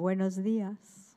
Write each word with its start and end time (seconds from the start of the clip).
Buenos 0.00 0.42
días. 0.42 1.14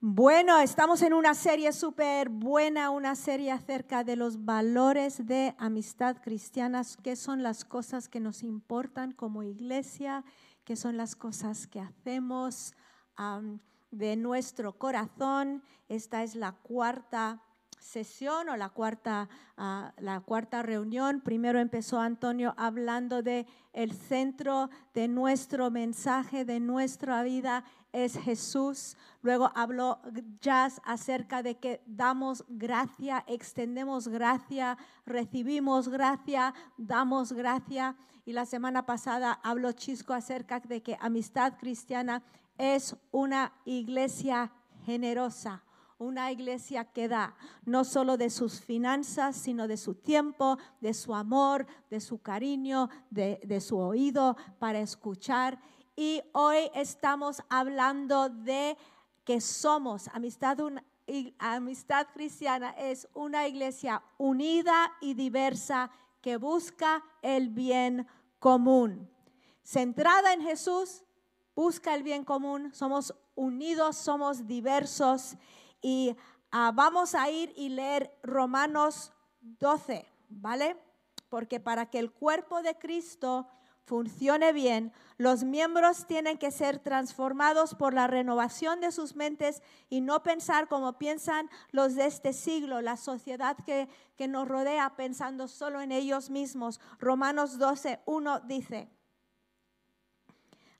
Bueno, 0.00 0.58
estamos 0.58 1.00
en 1.02 1.14
una 1.14 1.32
serie 1.32 1.72
súper 1.72 2.28
buena, 2.28 2.90
una 2.90 3.14
serie 3.14 3.52
acerca 3.52 4.02
de 4.02 4.16
los 4.16 4.44
valores 4.44 5.28
de 5.28 5.54
amistad 5.58 6.16
cristianas, 6.20 6.98
qué 7.04 7.14
son 7.14 7.44
las 7.44 7.64
cosas 7.64 8.08
que 8.08 8.18
nos 8.18 8.42
importan 8.42 9.12
como 9.12 9.44
iglesia, 9.44 10.24
qué 10.64 10.74
son 10.74 10.96
las 10.96 11.14
cosas 11.14 11.68
que 11.68 11.78
hacemos 11.78 12.74
de 13.92 14.16
nuestro 14.16 14.76
corazón. 14.76 15.62
Esta 15.88 16.24
es 16.24 16.34
la 16.34 16.50
cuarta 16.50 17.44
sesión 17.84 18.48
o 18.48 18.56
la 18.56 18.70
cuarta, 18.70 19.28
ah, 19.58 19.92
la 19.98 20.20
cuarta 20.20 20.62
reunión. 20.62 21.20
Primero 21.20 21.58
empezó 21.60 22.00
Antonio 22.00 22.54
hablando 22.56 23.22
de 23.22 23.46
el 23.72 23.92
centro 23.92 24.70
de 24.94 25.06
nuestro 25.06 25.70
mensaje, 25.70 26.44
de 26.44 26.60
nuestra 26.60 27.22
vida 27.22 27.62
es 27.92 28.18
Jesús. 28.18 28.96
Luego 29.22 29.52
habló 29.54 30.00
Jazz 30.40 30.80
acerca 30.84 31.42
de 31.42 31.56
que 31.56 31.82
damos 31.86 32.44
gracia, 32.48 33.22
extendemos 33.26 34.08
gracia, 34.08 34.78
recibimos 35.04 35.88
gracia, 35.88 36.54
damos 36.78 37.32
gracia. 37.32 37.96
Y 38.24 38.32
la 38.32 38.46
semana 38.46 38.86
pasada 38.86 39.38
habló 39.42 39.72
Chisco 39.72 40.14
acerca 40.14 40.58
de 40.58 40.82
que 40.82 40.96
amistad 41.00 41.58
cristiana 41.58 42.22
es 42.56 42.96
una 43.12 43.52
iglesia 43.66 44.50
generosa 44.86 45.62
una 45.98 46.32
iglesia 46.32 46.84
que 46.84 47.08
da 47.08 47.36
no 47.64 47.84
solo 47.84 48.16
de 48.16 48.30
sus 48.30 48.60
finanzas, 48.60 49.36
sino 49.36 49.68
de 49.68 49.76
su 49.76 49.94
tiempo, 49.94 50.58
de 50.80 50.94
su 50.94 51.14
amor, 51.14 51.66
de 51.90 52.00
su 52.00 52.20
cariño, 52.20 52.88
de, 53.10 53.60
su 53.60 53.78
oído 53.78 54.36
para 54.58 54.80
escuchar. 54.80 55.60
Y 55.96 56.22
hoy 56.32 56.70
estamos 56.74 57.42
hablando 57.48 58.28
de 58.28 58.76
que 59.24 59.40
somos 59.40 60.08
amistad, 60.08 60.58
amistad 61.38 62.06
cristiana, 62.12 62.70
es 62.70 63.08
una 63.14 63.46
iglesia 63.46 64.02
unida 64.18 64.92
y 65.00 65.14
diversa 65.14 65.90
que 66.20 66.36
busca 66.36 67.02
el 67.22 67.50
bien 67.50 68.06
común. 68.38 69.08
Centrada 69.62 70.32
en 70.34 70.42
Jesús, 70.42 71.04
busca 71.54 71.94
el 71.94 72.02
bien 72.02 72.24
común, 72.24 72.74
somos 72.74 73.14
unidos, 73.34 73.96
somos 73.96 74.46
diversos 74.46 75.36
y 75.84 76.16
ah, 76.50 76.72
vamos 76.74 77.14
a 77.14 77.30
ir 77.30 77.52
y 77.56 77.68
leer 77.68 78.10
Romanos 78.22 79.12
12, 79.42 80.06
¿vale? 80.30 80.78
Porque 81.28 81.60
para 81.60 81.90
que 81.90 81.98
el 81.98 82.10
cuerpo 82.10 82.62
de 82.62 82.78
Cristo 82.78 83.46
funcione 83.84 84.54
bien, 84.54 84.94
los 85.18 85.44
miembros 85.44 86.06
tienen 86.06 86.38
que 86.38 86.50
ser 86.50 86.78
transformados 86.78 87.74
por 87.74 87.92
la 87.92 88.06
renovación 88.06 88.80
de 88.80 88.92
sus 88.92 89.14
mentes 89.14 89.62
y 89.90 90.00
no 90.00 90.22
pensar 90.22 90.68
como 90.68 90.96
piensan 90.96 91.50
los 91.70 91.96
de 91.96 92.06
este 92.06 92.32
siglo, 92.32 92.80
la 92.80 92.96
sociedad 92.96 93.58
que, 93.66 93.90
que 94.16 94.26
nos 94.26 94.48
rodea 94.48 94.96
pensando 94.96 95.48
solo 95.48 95.82
en 95.82 95.92
ellos 95.92 96.30
mismos. 96.30 96.80
Romanos 96.98 97.58
12, 97.58 98.00
1 98.06 98.40
dice, 98.40 98.88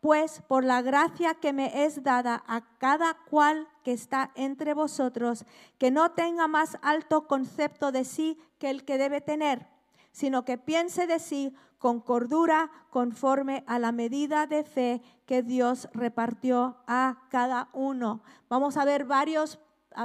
pues 0.00 0.42
por 0.48 0.64
la 0.64 0.82
gracia 0.82 1.34
que 1.34 1.52
me 1.52 1.84
es 1.84 2.02
dada 2.02 2.42
a 2.46 2.62
cada 2.78 3.14
cual 3.30 3.68
que 3.84 3.92
está 3.92 4.30
entre 4.34 4.74
vosotros, 4.74 5.44
que 5.78 5.90
no 5.90 6.12
tenga 6.12 6.46
más 6.48 6.78
alto 6.82 7.26
concepto 7.26 7.92
de 7.92 8.04
sí 8.04 8.38
que 8.58 8.70
el 8.70 8.84
que 8.84 8.98
debe 8.98 9.20
tener, 9.20 9.66
sino 10.12 10.44
que 10.44 10.58
piense 10.58 11.06
de 11.06 11.18
sí 11.18 11.54
con 11.78 12.00
cordura 12.00 12.70
conforme 12.90 13.64
a 13.66 13.78
la 13.78 13.92
medida 13.92 14.46
de 14.46 14.64
fe 14.64 15.02
que 15.26 15.42
Dios 15.42 15.88
repartió 15.92 16.76
a 16.86 17.22
cada 17.30 17.68
uno. 17.72 18.22
Vamos 18.48 18.76
a 18.76 18.84
ver 18.84 19.04
varios 19.04 19.58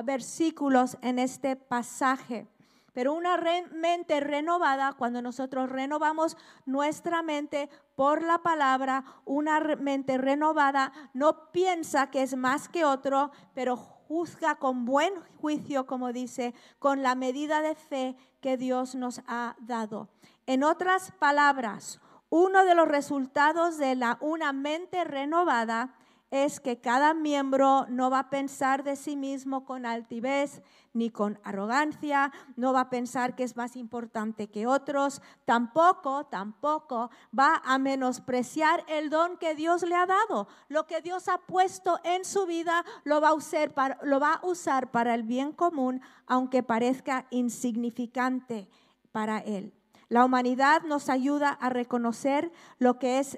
versículos 0.03 0.97
en 1.01 1.19
este 1.19 1.55
pasaje. 1.55 2.47
Pero 2.93 3.13
una 3.13 3.37
mente 3.71 4.19
renovada, 4.19 4.93
cuando 4.93 5.21
nosotros 5.21 5.69
renovamos 5.69 6.37
nuestra 6.65 7.21
mente 7.23 7.69
por 7.95 8.21
la 8.21 8.39
palabra, 8.39 9.03
una 9.25 9.59
mente 9.59 10.17
renovada 10.17 10.91
no 11.13 11.51
piensa 11.51 12.11
que 12.11 12.21
es 12.21 12.35
más 12.35 12.69
que 12.69 12.85
otro, 12.85 13.31
pero 13.53 13.75
juzga 13.75 14.55
con 14.55 14.85
buen 14.85 15.13
juicio, 15.41 15.87
como 15.87 16.13
dice, 16.13 16.53
con 16.79 17.01
la 17.01 17.15
medida 17.15 17.61
de 17.61 17.75
fe 17.75 18.15
que 18.41 18.57
Dios 18.57 18.93
nos 18.93 19.21
ha 19.27 19.55
dado. 19.59 20.09
En 20.45 20.63
otras 20.63 21.11
palabras, 21.13 21.99
uno 22.29 22.65
de 22.65 22.75
los 22.75 22.87
resultados 22.87 23.77
de 23.77 23.95
la, 23.95 24.17
una 24.21 24.53
mente 24.53 25.03
renovada 25.03 25.95
es 26.33 26.59
que 26.59 26.81
cada 26.81 27.13
miembro 27.13 27.85
no 27.89 28.09
va 28.09 28.17
a 28.17 28.29
pensar 28.31 28.83
de 28.83 28.95
sí 28.95 29.15
mismo 29.15 29.65
con 29.65 29.85
altivez 29.85 30.63
ni 30.91 31.11
con 31.11 31.39
arrogancia, 31.43 32.31
no 32.55 32.73
va 32.73 32.81
a 32.81 32.89
pensar 32.89 33.35
que 33.35 33.43
es 33.43 33.55
más 33.55 33.75
importante 33.75 34.47
que 34.47 34.65
otros, 34.65 35.21
tampoco, 35.45 36.25
tampoco 36.25 37.11
va 37.37 37.61
a 37.63 37.77
menospreciar 37.77 38.83
el 38.87 39.11
don 39.11 39.37
que 39.37 39.53
Dios 39.53 39.83
le 39.83 39.93
ha 39.93 40.07
dado. 40.07 40.47
Lo 40.69 40.87
que 40.87 41.01
Dios 41.01 41.27
ha 41.27 41.37
puesto 41.37 41.99
en 42.03 42.25
su 42.25 42.47
vida 42.47 42.83
lo 43.03 43.21
va 43.21 43.29
a 43.29 44.43
usar 44.43 44.89
para, 44.91 45.13
el 45.13 45.21
bien 45.21 45.51
común, 45.51 46.01
aunque 46.25 46.63
parezca 46.63 47.27
insignificante 47.29 48.67
para 49.11 49.37
él. 49.37 49.71
La 50.09 50.25
humanidad 50.25 50.81
nos 50.81 51.09
ayuda 51.09 51.49
a 51.51 51.69
reconocer 51.69 52.51
lo 52.79 52.97
que 52.97 53.19
es 53.19 53.37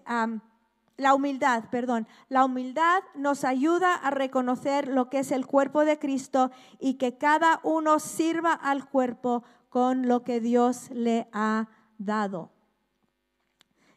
la 0.98 1.14
humildad, 1.14 1.66
perdón, 1.70 2.08
la 2.30 2.46
humildad 2.46 3.04
nos 3.16 3.44
ayuda 3.44 3.96
a 3.96 4.12
reconocer 4.12 4.88
lo 4.88 5.10
que 5.10 5.20
es 5.20 5.32
el 5.32 5.46
cuerpo 5.46 5.84
de 5.84 6.00
Cristo 6.00 6.52
y 6.80 6.96
que 6.96 7.18
cada 7.18 7.60
uno 7.64 8.00
sirva 8.00 8.54
al 8.54 8.88
cuerpo 8.88 9.44
con 9.70 10.08
lo 10.08 10.24
que 10.24 10.40
Dios 10.40 10.90
le 10.92 11.28
ha 11.34 11.68
dado. 11.98 12.52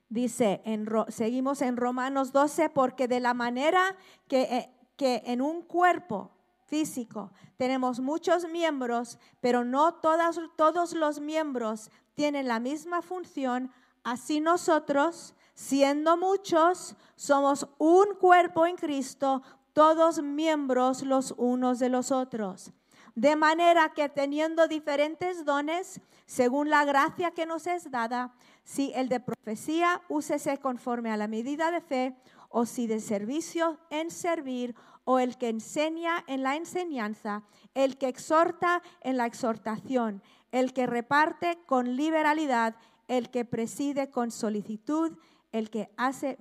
Dice, 0.09 0.63
en, 0.65 0.89
seguimos 1.09 1.63
en 1.63 1.77
Romanos 1.77 2.33
12, 2.33 2.71
porque 2.71 3.07
de 3.07 3.21
la 3.21 3.35
manera 3.35 3.95
que, 4.27 4.43
eh, 4.43 4.71
que 4.97 5.23
en 5.27 5.41
un 5.41 5.63
cuerpo 5.63 6.33
físico 6.67 7.31
tenemos 7.57 8.01
muchos 8.01 8.49
miembros, 8.49 9.19
pero 9.41 9.65
no 9.65 9.95
todas, 9.95 10.41
todos 10.57 10.95
los 10.95 11.21
miembros 11.21 11.91
tienen 12.15 12.49
la 12.49 12.59
misma 12.59 13.03
función, 13.03 13.71
así 14.03 14.41
nosotros 14.41 15.35
Siendo 15.59 16.17
muchos, 16.17 16.95
somos 17.17 17.67
un 17.79 18.15
cuerpo 18.21 18.65
en 18.65 18.77
Cristo, 18.77 19.43
todos 19.73 20.23
miembros 20.23 21.03
los 21.03 21.35
unos 21.37 21.81
de 21.81 21.89
los 21.89 22.13
otros. 22.13 22.71
De 23.17 23.35
manera 23.35 23.93
que 23.93 24.09
teniendo 24.09 24.69
diferentes 24.69 25.45
dones, 25.45 26.01
según 26.27 26.71
la 26.71 26.85
gracia 26.85 27.33
que 27.33 27.45
nos 27.45 27.67
es 27.67 27.91
dada, 27.91 28.33
si 28.63 28.93
el 28.95 29.09
de 29.09 29.19
profecía, 29.19 30.01
úsese 30.09 30.59
conforme 30.59 31.11
a 31.11 31.17
la 31.17 31.27
medida 31.27 31.73
de 31.73 31.81
fe, 31.81 32.15
o 32.51 32.65
si 32.65 32.87
de 32.87 33.01
servicio 33.01 33.81
en 33.91 34.13
servir, 34.13 34.77
o 35.03 35.19
el 35.19 35.37
que 35.39 35.49
enseña 35.49 36.23
en 36.29 36.45
la 36.45 36.55
enseñanza, 36.55 37.43
el 37.75 37.99
que 37.99 38.07
exhorta 38.07 38.81
en 39.01 39.17
la 39.17 39.27
exhortación, 39.27 40.23
el 40.53 40.73
que 40.73 40.87
reparte 40.87 41.59
con 41.67 41.97
liberalidad, 41.97 42.77
el 43.09 43.31
que 43.31 43.45
preside 43.45 44.09
con 44.11 44.31
solicitud, 44.31 45.19
el 45.53 45.71
que 45.71 45.91
hace 45.97 46.37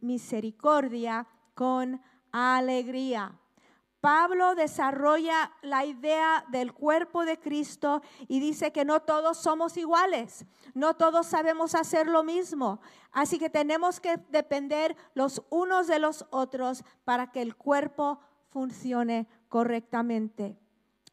misericordia 0.00 1.26
con 1.54 2.00
alegría. 2.32 3.38
Pablo 4.00 4.54
desarrolla 4.54 5.52
la 5.60 5.84
idea 5.84 6.46
del 6.48 6.72
cuerpo 6.72 7.26
de 7.26 7.38
Cristo 7.38 8.00
y 8.28 8.40
dice 8.40 8.72
que 8.72 8.86
no 8.86 9.02
todos 9.02 9.36
somos 9.36 9.76
iguales, 9.76 10.46
no 10.72 10.94
todos 10.94 11.26
sabemos 11.26 11.74
hacer 11.74 12.06
lo 12.06 12.24
mismo, 12.24 12.80
así 13.12 13.38
que 13.38 13.50
tenemos 13.50 14.00
que 14.00 14.16
depender 14.30 14.96
los 15.14 15.42
unos 15.50 15.86
de 15.86 15.98
los 15.98 16.24
otros 16.30 16.82
para 17.04 17.30
que 17.30 17.42
el 17.42 17.56
cuerpo 17.56 18.20
funcione 18.48 19.28
correctamente. 19.48 20.56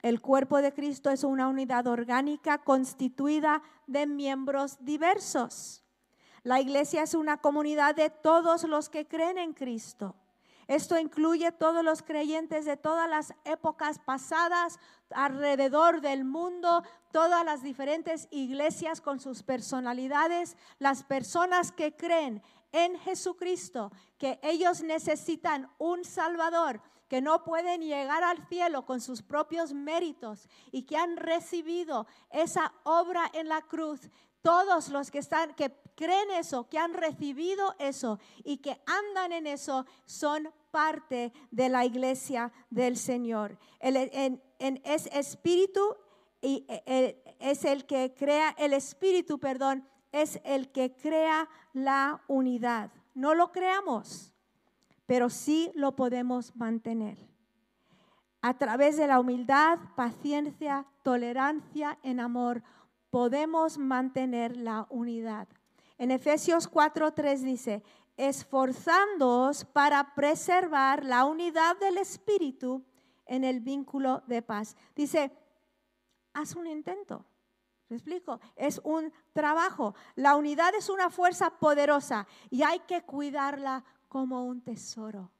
El 0.01 0.21
cuerpo 0.21 0.61
de 0.61 0.73
Cristo 0.73 1.09
es 1.09 1.25
una 1.25 1.49
unidad 1.49 1.87
orgánica 1.87 2.59
constituida 2.59 3.63
de 3.87 4.07
miembros 4.07 4.77
diversos. 4.79 5.83
La 6.47 6.61
iglesia 6.61 7.03
es 7.03 7.13
una 7.13 7.41
comunidad 7.41 7.93
de 7.93 8.09
todos 8.09 8.63
los 8.63 8.87
que 8.87 9.05
creen 9.05 9.37
en 9.37 9.51
Cristo. 9.51 10.15
Esto 10.69 10.97
incluye 10.97 11.51
todos 11.51 11.83
los 11.83 12.01
creyentes 12.01 12.63
de 12.63 12.77
todas 12.77 13.09
las 13.09 13.33
épocas 13.43 13.99
pasadas 13.99 14.79
alrededor 15.09 15.99
del 15.99 16.23
mundo, 16.23 16.83
todas 17.11 17.43
las 17.43 17.63
diferentes 17.63 18.29
iglesias 18.31 19.01
con 19.01 19.19
sus 19.19 19.43
personalidades, 19.43 20.55
las 20.79 21.03
personas 21.03 21.73
que 21.73 21.97
creen 21.97 22.41
en 22.71 22.97
Jesucristo, 22.99 23.91
que 24.17 24.39
ellos 24.41 24.83
necesitan 24.83 25.69
un 25.77 26.05
Salvador, 26.05 26.81
que 27.09 27.19
no 27.19 27.43
pueden 27.43 27.81
llegar 27.81 28.23
al 28.23 28.47
cielo 28.47 28.85
con 28.85 29.01
sus 29.01 29.21
propios 29.21 29.73
méritos 29.73 30.47
y 30.71 30.83
que 30.83 30.95
han 30.95 31.17
recibido 31.17 32.07
esa 32.29 32.71
obra 32.83 33.29
en 33.33 33.49
la 33.49 33.63
cruz. 33.63 34.09
Todos 34.41 34.87
los 34.87 35.11
que 35.11 35.19
están, 35.19 35.53
que 35.53 35.86
creen 35.97 36.29
eso, 36.31 36.69
que 36.69 36.77
han 36.77 36.93
recibido 36.93 37.75
eso 37.79 38.19
y 38.43 38.57
que 38.57 38.79
andan 38.85 39.33
en 39.33 39.47
eso, 39.47 39.85
son 40.05 40.49
parte 40.71 41.33
de 41.51 41.69
la 41.69 41.83
iglesia 41.85 42.53
del 42.69 42.95
Señor. 42.97 43.57
El, 43.79 43.97
es 44.83 45.07
espíritu 45.07 45.97
y 46.39 46.65
es 47.39 47.65
el 47.65 47.85
que 47.85 48.13
crea, 48.13 48.55
el 48.59 48.73
espíritu, 48.73 49.39
perdón, 49.39 49.85
es 50.11 50.39
el 50.45 50.71
que 50.71 50.95
crea 50.95 51.49
la 51.73 52.21
unidad. 52.27 52.91
No 53.15 53.33
lo 53.33 53.51
creamos, 53.51 54.33
pero 55.07 55.31
sí 55.31 55.71
lo 55.73 55.95
podemos 55.95 56.55
mantener. 56.55 57.17
A 58.41 58.55
través 58.55 58.97
de 58.97 59.07
la 59.07 59.19
humildad, 59.19 59.79
paciencia, 59.95 60.85
tolerancia 61.01 61.97
en 62.03 62.19
amor, 62.19 62.61
podemos 63.09 63.79
mantener 63.79 64.55
la 64.57 64.85
unidad. 64.91 65.47
En 65.97 66.11
Efesios 66.11 66.69
4:3 66.69 67.39
dice, 67.41 67.83
esforzándoos 68.17 69.65
para 69.65 70.13
preservar 70.15 71.03
la 71.03 71.25
unidad 71.25 71.77
del 71.77 71.97
Espíritu 71.97 72.83
en 73.25 73.43
el 73.43 73.59
vínculo 73.59 74.23
de 74.27 74.41
paz. 74.41 74.75
Dice, 74.95 75.31
haz 76.33 76.55
un 76.55 76.67
intento. 76.67 77.25
¿Me 77.89 77.95
explico? 77.95 78.39
Es 78.55 78.81
un 78.83 79.13
trabajo. 79.33 79.95
La 80.15 80.35
unidad 80.35 80.75
es 80.75 80.89
una 80.89 81.09
fuerza 81.09 81.51
poderosa 81.51 82.27
y 82.49 82.63
hay 82.63 82.79
que 82.79 83.03
cuidarla 83.03 83.85
como 84.09 84.45
un 84.45 84.61
tesoro. 84.61 85.31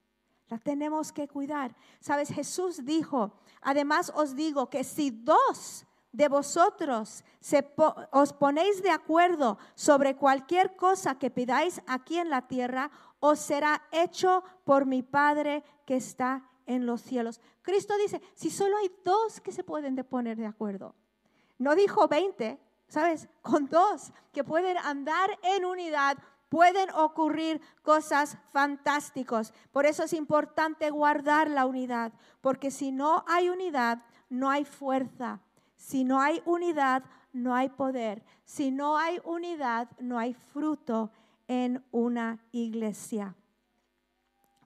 La 0.47 0.57
tenemos 0.57 1.11
que 1.11 1.27
cuidar. 1.27 1.75
Sabes, 1.99 2.29
Jesús 2.29 2.85
dijo, 2.85 3.33
además 3.61 4.13
os 4.15 4.33
digo 4.33 4.69
que 4.69 4.85
si 4.85 5.11
dos 5.11 5.85
de 6.11 6.27
vosotros 6.27 7.23
os 8.11 8.33
ponéis 8.33 8.81
de 8.81 8.89
acuerdo 8.89 9.57
sobre 9.75 10.15
cualquier 10.15 10.75
cosa 10.75 11.19
que 11.19 11.29
pidáis 11.29 11.81
aquí 11.87 12.17
en 12.17 12.29
la 12.29 12.47
tierra, 12.47 12.89
os 13.19 13.39
será 13.39 13.83
hecho 13.91 14.43
por 14.63 14.85
mi 14.85 15.03
Padre 15.03 15.63
que 15.85 15.95
está 15.95 16.43
en 16.65 16.85
los 16.85 17.01
cielos. 17.01 17.41
Cristo 17.61 17.95
dice, 17.97 18.21
si 18.35 18.49
solo 18.49 18.77
hay 18.77 18.91
dos 19.03 19.39
que 19.41 19.51
se 19.51 19.63
pueden 19.63 19.95
poner 20.05 20.37
de 20.37 20.45
acuerdo, 20.45 20.95
no 21.57 21.75
dijo 21.75 22.07
20, 22.07 22.59
¿sabes? 22.87 23.27
Con 23.41 23.67
dos 23.67 24.11
que 24.31 24.43
pueden 24.43 24.77
andar 24.77 25.37
en 25.43 25.65
unidad, 25.65 26.17
pueden 26.49 26.89
ocurrir 26.91 27.61
cosas 27.81 28.37
fantásticas. 28.51 29.53
Por 29.71 29.85
eso 29.85 30.03
es 30.03 30.13
importante 30.13 30.89
guardar 30.89 31.49
la 31.49 31.65
unidad, 31.65 32.13
porque 32.41 32.71
si 32.71 32.91
no 32.91 33.23
hay 33.27 33.49
unidad, 33.49 34.03
no 34.29 34.49
hay 34.49 34.65
fuerza. 34.65 35.41
Si 35.77 36.03
no 36.03 36.19
hay 36.19 36.41
unidad, 36.45 37.03
no 37.31 37.55
hay 37.55 37.69
poder. 37.69 38.23
Si 38.43 38.71
no 38.71 38.97
hay 38.97 39.19
unidad, 39.23 39.87
no 39.99 40.19
hay 40.19 40.33
fruto 40.33 41.11
en 41.47 41.83
una 41.91 42.39
iglesia. 42.51 43.35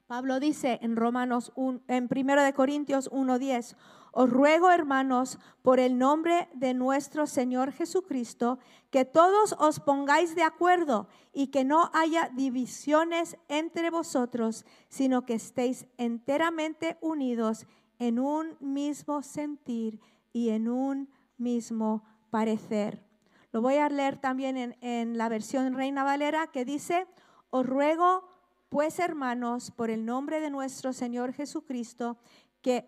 Pablo 0.08 0.40
dice 0.40 0.80
en 0.81 0.96
Romanos 0.96 1.54
en 1.88 2.10
1 2.10 2.44
de 2.44 2.54
Corintios 2.54 3.10
1:10, 3.12 3.75
os 4.13 4.30
ruego, 4.30 4.69
hermanos, 4.69 5.40
por 5.62 5.80
el 5.80 5.98
nombre 5.98 6.50
de 6.54 6.74
nuestro 6.74 7.28
Señor 7.28 7.72
Jesucristo, 7.72 8.60
que 8.90 9.06
todos 9.06 9.56
os 9.58 9.80
pongáis 9.80 10.36
de 10.36 10.44
acuerdo 10.44 11.08
y 11.31 11.48
que 11.48 11.63
no 11.63 11.90
haya 11.94 12.30
divisiones 12.34 13.38
entre 13.48 13.90
vosotros, 13.90 14.66
sino 14.90 15.25
que 15.25 15.36
estéis 15.36 15.86
enteramente 15.98 16.98
unidos 17.00 17.66
en 18.00 18.19
un 18.19 18.58
mismo 18.60 19.22
sentir 19.22 20.02
y 20.33 20.50
en 20.50 20.68
un 20.68 21.10
mismo 21.38 22.04
parecer. 22.30 23.04
Lo 23.51 23.62
voy 23.62 23.75
a 23.75 23.89
leer 23.89 24.18
también 24.18 24.78
en, 24.81 25.18
la 25.18 25.30
versión 25.30 25.74
Reina 25.74 26.04
Valera 26.04 26.48
que 26.48 26.66
dice, 26.66 27.07
os 27.50 27.66
ruego 27.66 28.30
pues 28.69 29.00
hermanos, 29.00 29.72
por 29.72 29.89
el 29.89 30.06
nombre 30.06 30.39
de 30.39 30.50
nuestro 30.50 30.94
Señor 30.94 31.33
Jesucristo, 31.33 32.18
que 32.62 32.88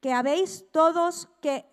que 0.00 0.12
habéis 0.12 0.70
todos, 0.70 1.28
que, 1.40 1.66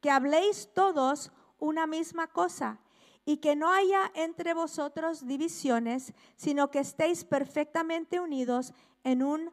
que 0.00 0.10
habléis 0.10 0.68
todos 0.74 1.32
una 1.58 1.86
misma 1.86 2.28
cosa 2.28 2.78
y 3.24 3.38
que 3.38 3.56
no 3.56 3.72
haya 3.72 4.10
entre 4.14 4.54
vosotros 4.54 5.26
divisiones, 5.26 6.12
sino 6.36 6.70
que 6.70 6.80
estéis 6.80 7.24
perfectamente 7.24 8.20
unidos 8.20 8.72
en 9.04 9.22
un, 9.22 9.50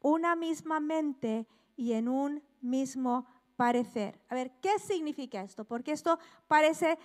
una 0.00 0.36
misma 0.36 0.80
mente 0.80 1.46
y 1.76 1.92
en 1.92 2.08
un 2.08 2.42
mismo 2.60 3.26
parecer. 3.58 4.20
A 4.28 4.36
ver, 4.36 4.52
¿qué 4.62 4.78
significa 4.78 5.42
esto? 5.42 5.64
Porque 5.64 5.90
esto 5.90 6.20
parece 6.46 6.96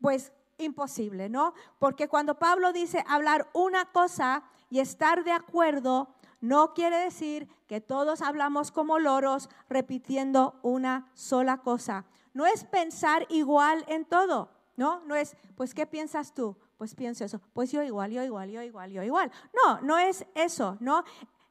pues 0.00 0.32
imposible, 0.58 1.28
¿no? 1.28 1.54
Porque 1.78 2.08
cuando 2.08 2.36
Pablo 2.36 2.72
dice 2.72 3.04
hablar 3.06 3.48
una 3.52 3.84
cosa 3.92 4.42
y 4.70 4.80
estar 4.80 5.22
de 5.22 5.30
acuerdo, 5.30 6.08
no 6.40 6.74
quiere 6.74 6.96
decir 6.96 7.48
que 7.68 7.80
todos 7.80 8.22
hablamos 8.22 8.72
como 8.72 8.98
loros 8.98 9.48
repitiendo 9.68 10.58
una 10.62 11.12
sola 11.14 11.58
cosa. 11.58 12.06
No 12.32 12.44
es 12.44 12.64
pensar 12.64 13.24
igual 13.28 13.84
en 13.86 14.04
todo, 14.04 14.50
¿no? 14.76 15.00
No 15.06 15.14
es, 15.14 15.36
pues, 15.54 15.74
¿qué 15.74 15.86
piensas 15.86 16.34
tú? 16.34 16.56
Pues 16.76 16.96
pienso 16.96 17.24
eso. 17.24 17.40
Pues 17.52 17.70
yo 17.70 17.84
igual, 17.84 18.10
yo 18.10 18.24
igual, 18.24 18.50
yo 18.50 18.62
igual, 18.62 18.90
yo 18.90 19.04
igual. 19.04 19.30
No, 19.64 19.80
no 19.80 19.96
es 19.96 20.26
eso, 20.34 20.76
¿no? 20.80 21.04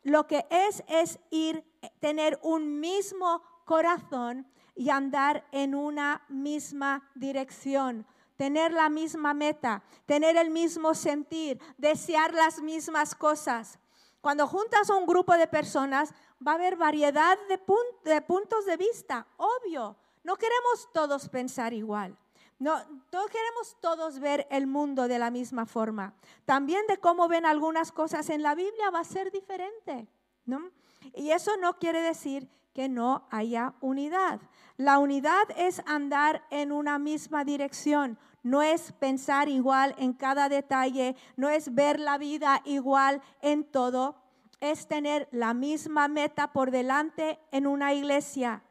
Lo 0.03 0.27
que 0.27 0.45
es 0.49 0.83
es 0.89 1.17
ir, 1.31 1.63
tener 2.01 2.37
un 2.43 2.81
mismo 2.81 3.41
corazón 3.65 4.47
y 4.75 4.89
andar 4.89 5.45
en 5.51 5.75
una 5.75 6.23
misma 6.29 7.09
dirección 7.15 8.05
tener 8.37 8.73
la 8.73 8.89
misma 8.89 9.33
meta, 9.33 9.83
tener 10.05 10.37
el 10.37 10.49
mismo 10.49 10.93
sentir, 10.93 11.61
desear 11.77 12.33
las 12.33 12.61
mismas 12.61 13.15
cosas. 13.15 13.79
Cuando 14.21 14.47
juntas 14.47 14.89
a 14.89 14.95
un 14.95 15.05
grupo 15.05 15.33
de 15.33 15.47
personas, 15.47 16.13
va 16.45 16.53
a 16.53 16.55
haber 16.55 16.75
variedad 16.75 17.37
de, 17.47 17.57
puntos 18.21 18.65
de 18.65 18.77
vista, 18.77 19.27
obvio. 19.37 19.95
No 20.23 20.35
queremos 20.35 20.89
todos 20.93 21.29
pensar 21.29 21.73
igual. 21.73 22.17
No, 22.59 22.77
no 23.11 23.25
queremos 23.27 23.77
todos 23.81 24.19
ver 24.19 24.47
el 24.49 24.67
mundo 24.67 25.07
de 25.07 25.19
la 25.19 25.29
misma 25.29 25.65
forma. 25.65 26.13
También 26.45 26.87
de 26.87 26.97
cómo 26.97 27.27
ven 27.27 27.45
algunas 27.45 27.91
cosas 27.91 28.29
en 28.29 28.41
la 28.41 28.55
Biblia 28.55 28.89
va 28.89 28.99
a 28.99 29.03
ser 29.03 29.31
diferente. 29.31 30.07
¿no? 30.45 30.71
Y 31.13 31.31
eso 31.31 31.57
no 31.57 31.77
quiere 31.77 32.01
decir 32.01 32.47
que 32.73 32.89
no 32.89 33.27
haya 33.29 33.73
unidad. 33.81 34.39
La 34.77 34.99
unidad 34.99 35.43
es 35.55 35.81
andar 35.85 36.43
en 36.49 36.71
una 36.71 36.99
misma 36.99 37.43
dirección, 37.43 38.17
no 38.41 38.61
es 38.61 38.91
pensar 38.93 39.47
igual 39.47 39.95
en 39.97 40.13
cada 40.13 40.49
detalle, 40.49 41.15
no 41.37 41.49
es 41.49 41.73
ver 41.73 41.99
la 41.99 42.17
vida 42.17 42.61
igual 42.65 43.21
en 43.41 43.63
todo, 43.63 44.15
es 44.59 44.87
tener 44.87 45.27
la 45.31 45.53
misma 45.53 46.07
meta 46.07 46.51
por 46.51 46.71
delante 46.71 47.39
en 47.51 47.67
una 47.67 47.93
iglesia 47.93 48.63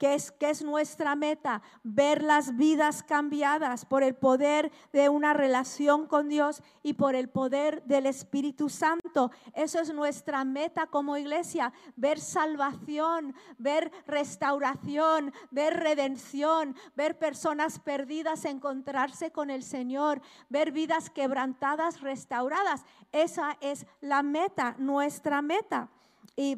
que 0.00 0.14
es, 0.14 0.32
es 0.40 0.62
nuestra 0.62 1.14
meta, 1.14 1.60
ver 1.82 2.22
las 2.22 2.56
vidas 2.56 3.02
cambiadas 3.02 3.84
por 3.84 4.02
el 4.02 4.14
poder 4.14 4.72
de 4.94 5.10
una 5.10 5.34
relación 5.34 6.06
con 6.06 6.30
Dios 6.30 6.62
y 6.82 6.94
por 6.94 7.14
el 7.14 7.28
poder 7.28 7.82
del 7.84 8.06
Espíritu 8.06 8.70
Santo. 8.70 9.30
Eso 9.52 9.78
es 9.78 9.92
nuestra 9.92 10.42
meta 10.42 10.86
como 10.86 11.18
iglesia, 11.18 11.74
ver 11.96 12.18
salvación, 12.18 13.34
ver 13.58 13.92
restauración, 14.06 15.34
ver 15.50 15.78
redención, 15.78 16.74
ver 16.96 17.18
personas 17.18 17.78
perdidas 17.78 18.46
encontrarse 18.46 19.32
con 19.32 19.50
el 19.50 19.62
Señor, 19.62 20.22
ver 20.48 20.72
vidas 20.72 21.10
quebrantadas, 21.10 22.00
restauradas. 22.00 22.86
Esa 23.12 23.58
es 23.60 23.84
la 24.00 24.22
meta, 24.22 24.76
nuestra 24.78 25.42
meta. 25.42 25.90
Y 26.36 26.56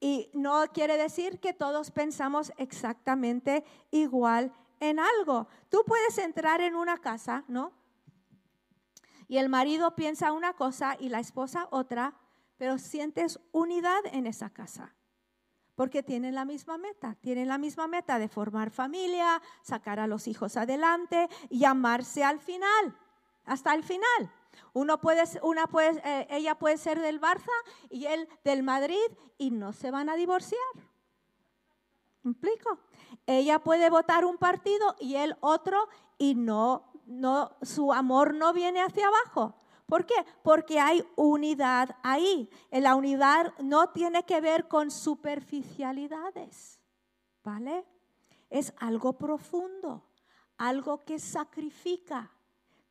y 0.00 0.30
no 0.32 0.64
quiere 0.72 0.96
decir 0.96 1.38
que 1.38 1.52
todos 1.52 1.90
pensamos 1.90 2.52
exactamente 2.56 3.64
igual 3.90 4.52
en 4.80 4.98
algo. 4.98 5.46
Tú 5.68 5.84
puedes 5.86 6.16
entrar 6.18 6.62
en 6.62 6.74
una 6.74 6.96
casa, 6.98 7.44
¿no? 7.46 7.72
Y 9.28 9.36
el 9.36 9.50
marido 9.50 9.94
piensa 9.94 10.32
una 10.32 10.54
cosa 10.54 10.96
y 10.98 11.10
la 11.10 11.20
esposa 11.20 11.68
otra, 11.70 12.14
pero 12.56 12.78
sientes 12.78 13.38
unidad 13.52 14.00
en 14.12 14.26
esa 14.26 14.50
casa. 14.50 14.96
Porque 15.76 16.02
tienen 16.02 16.34
la 16.34 16.44
misma 16.44 16.78
meta, 16.78 17.14
tienen 17.20 17.48
la 17.48 17.58
misma 17.58 17.86
meta 17.86 18.18
de 18.18 18.28
formar 18.28 18.70
familia, 18.70 19.40
sacar 19.62 20.00
a 20.00 20.06
los 20.06 20.26
hijos 20.26 20.56
adelante 20.56 21.28
y 21.48 21.64
amarse 21.64 22.24
al 22.24 22.40
final, 22.40 22.98
hasta 23.44 23.74
el 23.74 23.84
final. 23.84 24.32
Uno 24.72 25.00
puede, 25.00 25.24
una 25.42 25.66
puede, 25.66 26.00
eh, 26.04 26.26
ella 26.30 26.56
puede 26.56 26.78
ser 26.78 27.00
del 27.00 27.20
Barça 27.20 27.52
y 27.88 28.06
él 28.06 28.28
del 28.44 28.62
Madrid 28.62 28.98
y 29.38 29.50
no 29.50 29.72
se 29.72 29.90
van 29.90 30.08
a 30.08 30.16
divorciar. 30.16 30.60
¿Me? 32.22 32.34
Ella 33.26 33.58
puede 33.60 33.90
votar 33.90 34.24
un 34.24 34.38
partido 34.38 34.96
y 34.98 35.16
él 35.16 35.36
otro 35.40 35.88
y 36.18 36.34
no, 36.34 36.92
no, 37.06 37.56
su 37.62 37.92
amor 37.92 38.34
no 38.34 38.52
viene 38.52 38.82
hacia 38.82 39.06
abajo. 39.06 39.54
¿Por 39.86 40.06
qué? 40.06 40.14
Porque 40.42 40.78
hay 40.78 41.04
unidad 41.16 41.96
ahí. 42.02 42.48
La 42.70 42.94
unidad 42.94 43.52
no 43.58 43.90
tiene 43.90 44.24
que 44.24 44.40
ver 44.40 44.68
con 44.68 44.90
superficialidades, 44.90 46.80
¿vale? 47.42 47.84
Es 48.50 48.72
algo 48.78 49.14
profundo, 49.14 50.06
algo 50.58 51.04
que 51.04 51.18
sacrifica, 51.18 52.30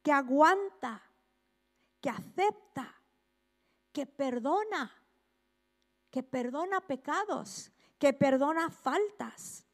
que 0.04 0.12
aguanta, 0.12 1.02
que 2.02 2.10
acepta, 2.10 2.96
que 3.92 4.06
perdona, 4.06 4.92
que 6.10 6.24
perdona 6.24 6.82
pecados, 6.82 7.72
que 7.98 8.14
perdona 8.14 8.70
faltas. 8.70 9.66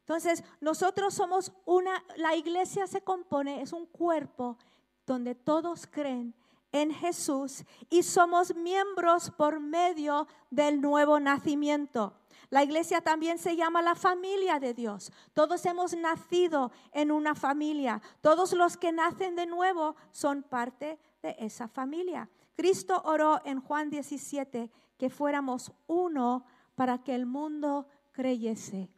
Entonces, 0.00 0.42
nosotros 0.60 1.14
somos 1.14 1.52
una, 1.64 2.02
la 2.16 2.34
iglesia 2.34 2.86
se 2.86 3.02
compone, 3.02 3.62
es 3.62 3.72
un 3.72 3.86
cuerpo 3.86 4.58
donde 5.06 5.34
todos 5.34 5.86
creen 5.86 6.34
en 6.72 6.92
Jesús 6.92 7.64
y 7.88 8.02
somos 8.02 8.54
miembros 8.54 9.30
por 9.30 9.60
medio 9.60 10.26
del 10.50 10.80
nuevo 10.80 11.20
nacimiento. 11.20 12.14
La 12.48 12.64
iglesia 12.64 13.00
también 13.00 13.38
se 13.38 13.54
llama 13.54 13.80
la 13.82 13.94
familia 13.94 14.58
de 14.58 14.74
Dios. 14.74 15.12
Todos 15.34 15.64
hemos 15.66 15.94
nacido 15.94 16.72
en 16.92 17.12
una 17.12 17.36
familia. 17.36 18.02
Todos 18.20 18.52
los 18.52 18.76
que 18.76 18.90
nacen 18.90 19.36
de 19.36 19.46
nuevo 19.46 19.94
son 20.10 20.42
parte 20.42 20.98
de 21.22 21.36
esa 21.38 21.68
familia. 21.68 22.28
Cristo 22.56 23.00
oró 23.04 23.40
en 23.44 23.60
Juan 23.60 23.90
17 23.90 24.70
que 24.98 25.10
fuéramos 25.10 25.72
uno 25.86 26.44
para 26.74 27.02
que 27.02 27.14
el 27.14 27.26
mundo 27.26 27.86
creyese. 28.12 28.90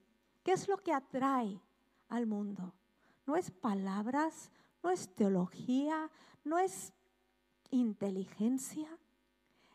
¿Qué 0.42 0.52
es 0.52 0.68
lo 0.68 0.78
que 0.78 0.92
atrae 0.92 1.60
al 2.08 2.26
mundo? 2.26 2.74
No 3.26 3.36
es 3.36 3.50
palabras, 3.50 4.50
no 4.82 4.90
es 4.90 5.14
teología, 5.14 6.10
no 6.44 6.58
es 6.58 6.92
inteligencia. 7.70 8.88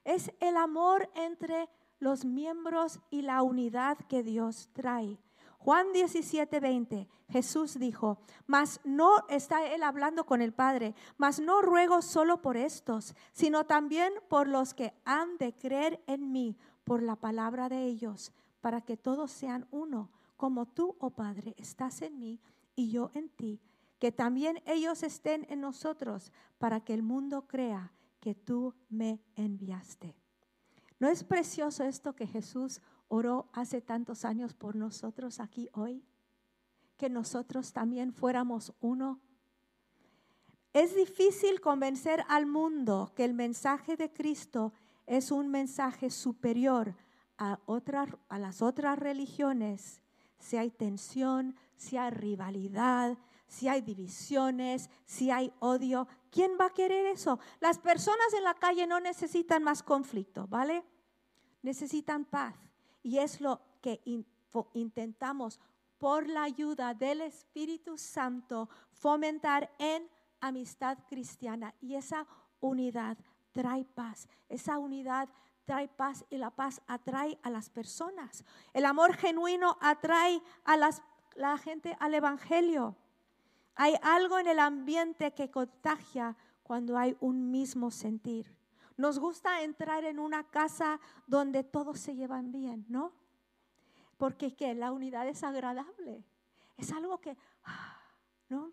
Es 0.04 0.32
el 0.40 0.58
amor 0.58 1.10
entre 1.16 1.70
los 2.00 2.26
miembros 2.26 3.00
y 3.10 3.22
la 3.22 3.42
unidad 3.42 3.98
que 4.08 4.24
Dios 4.24 4.70
trae. 4.74 5.18
Juan 5.58 5.92
17, 5.92 6.60
20, 6.60 7.08
Jesús 7.30 7.78
dijo, 7.78 8.20
mas 8.46 8.80
no 8.84 9.28
está 9.28 9.66
él 9.66 9.84
hablando 9.84 10.26
con 10.26 10.42
el 10.42 10.54
Padre, 10.54 10.96
mas 11.18 11.40
no 11.40 11.62
ruego 11.62 12.02
solo 12.02 12.42
por 12.42 12.58
estos, 12.58 13.16
sino 13.34 13.66
también 13.66 14.14
por 14.30 14.48
los 14.48 14.74
que 14.74 14.94
han 15.04 15.38
de 15.38 15.54
creer 15.54 16.02
en 16.08 16.32
mí 16.32 16.56
por 16.84 17.04
la 17.04 17.18
palabra 17.18 17.68
de 17.68 17.84
ellos, 17.84 18.32
para 18.62 18.82
que 18.82 18.96
todos 18.96 19.32
sean 19.32 19.68
uno, 19.72 20.10
como 20.38 20.68
tú, 20.68 20.96
oh 21.00 21.10
Padre, 21.10 21.54
estás 21.58 22.02
en 22.02 22.20
mí 22.20 22.40
y 22.76 22.90
yo 22.90 23.12
en 23.14 23.28
ti, 23.30 23.60
que 24.00 24.12
también 24.12 24.62
ellos 24.66 25.04
estén 25.04 25.46
en 25.50 25.60
nosotros, 25.60 26.32
para 26.60 26.80
que 26.82 26.94
el 26.94 27.04
mundo 27.04 27.48
crea 27.48 27.92
que 28.20 28.36
tú 28.36 28.74
me 28.90 29.20
enviaste. 29.36 30.16
¿No 31.00 31.10
es 31.10 31.24
precioso 31.24 31.84
esto 31.84 32.16
que 32.16 32.26
Jesús 32.26 32.82
oró 33.08 33.50
hace 33.54 33.82
tantos 33.82 34.26
años 34.26 34.54
por 34.54 34.76
nosotros 34.76 35.40
aquí 35.40 35.70
hoy? 35.74 36.04
Que 36.98 37.10
nosotros 37.10 37.74
también 37.74 38.14
fuéramos 38.14 38.74
uno. 38.80 39.22
Es 40.74 40.96
difícil 40.96 41.62
convencer 41.62 42.24
al 42.28 42.46
mundo 42.46 43.12
que 43.16 43.26
el 43.26 43.34
mensaje 43.34 43.96
de 43.96 44.12
Cristo 44.12 44.74
es 45.06 45.32
un 45.32 45.50
mensaje 45.50 46.10
superior 46.10 46.96
a, 47.38 47.60
otras, 47.66 48.10
a 48.30 48.40
las 48.40 48.62
otras 48.62 49.00
religiones. 49.00 50.02
Si 50.40 50.58
hay 50.58 50.70
tensión, 50.70 51.56
si 51.76 51.98
hay 51.98 52.12
rivalidad, 52.12 53.18
si 53.48 53.68
hay 53.68 53.82
divisiones, 53.82 54.90
si 55.06 55.32
hay 55.32 55.52
odio, 55.60 56.08
¿quién 56.30 56.52
va 56.60 56.68
a 56.68 56.74
querer 56.74 57.06
eso? 57.08 57.40
Las 57.60 57.80
personas 57.80 58.34
en 58.36 58.44
la 58.44 58.54
calle 58.54 58.86
no 58.86 59.00
necesitan 59.00 59.64
más 59.64 59.82
conflicto, 59.82 60.48
¿vale? 60.48 60.84
Necesitan 61.62 62.26
paz. 62.26 62.56
Y 63.08 63.20
es 63.20 63.40
lo 63.40 63.62
que 63.80 64.02
intentamos 64.74 65.62
por 65.98 66.28
la 66.28 66.44
ayuda 66.44 66.94
del 66.94 67.22
Espíritu 67.22 67.98
Santo 67.98 68.68
fomentar 68.92 69.74
en 69.80 70.10
amistad 70.42 70.98
cristiana. 71.08 71.74
Y 71.80 71.96
esa 71.96 72.28
unidad 72.60 73.18
trae 73.54 73.86
paz. 73.86 74.28
Esa 74.50 74.78
unidad 74.78 75.30
trae 75.64 75.88
paz 75.88 76.26
y 76.30 76.36
la 76.36 76.50
paz 76.50 76.82
atrae 76.86 77.40
a 77.44 77.50
las 77.50 77.70
personas. 77.70 78.44
El 78.74 78.84
amor 78.84 79.14
genuino 79.14 79.78
atrae 79.80 80.42
a 80.66 80.76
la 80.76 81.58
gente 81.60 81.96
al 82.02 82.14
Evangelio. 82.14 82.98
Hay 83.76 83.96
algo 84.02 84.38
en 84.38 84.48
el 84.48 84.60
ambiente 84.60 85.34
que 85.34 85.50
contagia 85.50 86.36
cuando 86.62 86.98
hay 86.98 87.16
un 87.22 87.52
mismo 87.52 87.90
sentir. 87.90 88.57
Nos 88.98 89.20
gusta 89.20 89.62
entrar 89.62 90.04
en 90.04 90.20
una 90.20 90.44
casa 90.50 91.00
donde 91.28 91.64
todos 91.64 92.00
se 92.00 92.16
llevan 92.16 92.52
bien, 92.52 92.86
¿no? 92.90 93.14
Porque 94.18 94.56
¿qué? 94.56 94.74
la 94.74 94.92
unidad 94.92 95.28
es 95.28 95.44
agradable. 95.44 96.26
Es 96.78 96.92
algo 96.92 97.20
que, 97.20 97.38
¿no? 98.50 98.72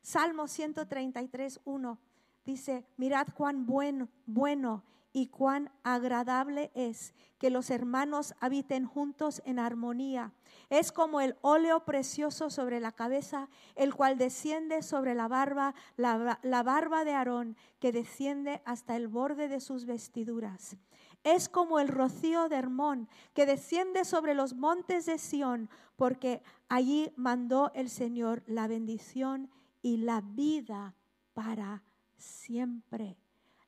Salmo 0.00 0.46
133, 0.46 1.60
1 1.64 1.98
dice, 2.44 2.84
mirad 2.96 3.26
cuán 3.34 3.66
bueno, 3.66 4.08
bueno 4.26 4.84
y 5.16 5.28
cuán 5.28 5.70
agradable 5.84 6.72
es 6.74 7.14
que 7.38 7.48
los 7.48 7.70
hermanos 7.70 8.34
habiten 8.40 8.84
juntos 8.84 9.40
en 9.44 9.60
armonía. 9.60 10.32
Es 10.70 10.90
como 10.90 11.20
el 11.20 11.36
óleo 11.40 11.84
precioso 11.84 12.50
sobre 12.50 12.80
la 12.80 12.90
cabeza, 12.90 13.48
el 13.76 13.94
cual 13.94 14.18
desciende 14.18 14.82
sobre 14.82 15.14
la 15.14 15.28
barba, 15.28 15.74
la, 15.96 16.36
barba 16.64 17.04
de 17.04 17.12
Aarón, 17.12 17.56
que 17.78 17.92
desciende 17.92 18.60
hasta 18.64 18.96
el 18.96 19.06
borde 19.06 19.46
de 19.46 19.60
sus 19.60 19.86
vestiduras. 19.86 20.76
Es 21.22 21.48
como 21.48 21.78
el 21.78 21.88
rocío 21.88 22.48
de 22.48 22.56
Hermón, 22.56 23.08
que 23.34 23.46
desciende 23.46 24.04
sobre 24.04 24.34
los 24.34 24.54
montes 24.54 25.06
de 25.06 25.18
Sión, 25.18 25.70
porque 25.94 26.42
allí 26.68 27.12
mandó 27.14 27.70
el 27.74 27.88
Señor 27.88 28.42
la 28.46 28.66
bendición 28.66 29.48
y 29.80 29.98
la 29.98 30.22
vida 30.22 30.96
para 31.34 31.84
siempre. 32.24 33.16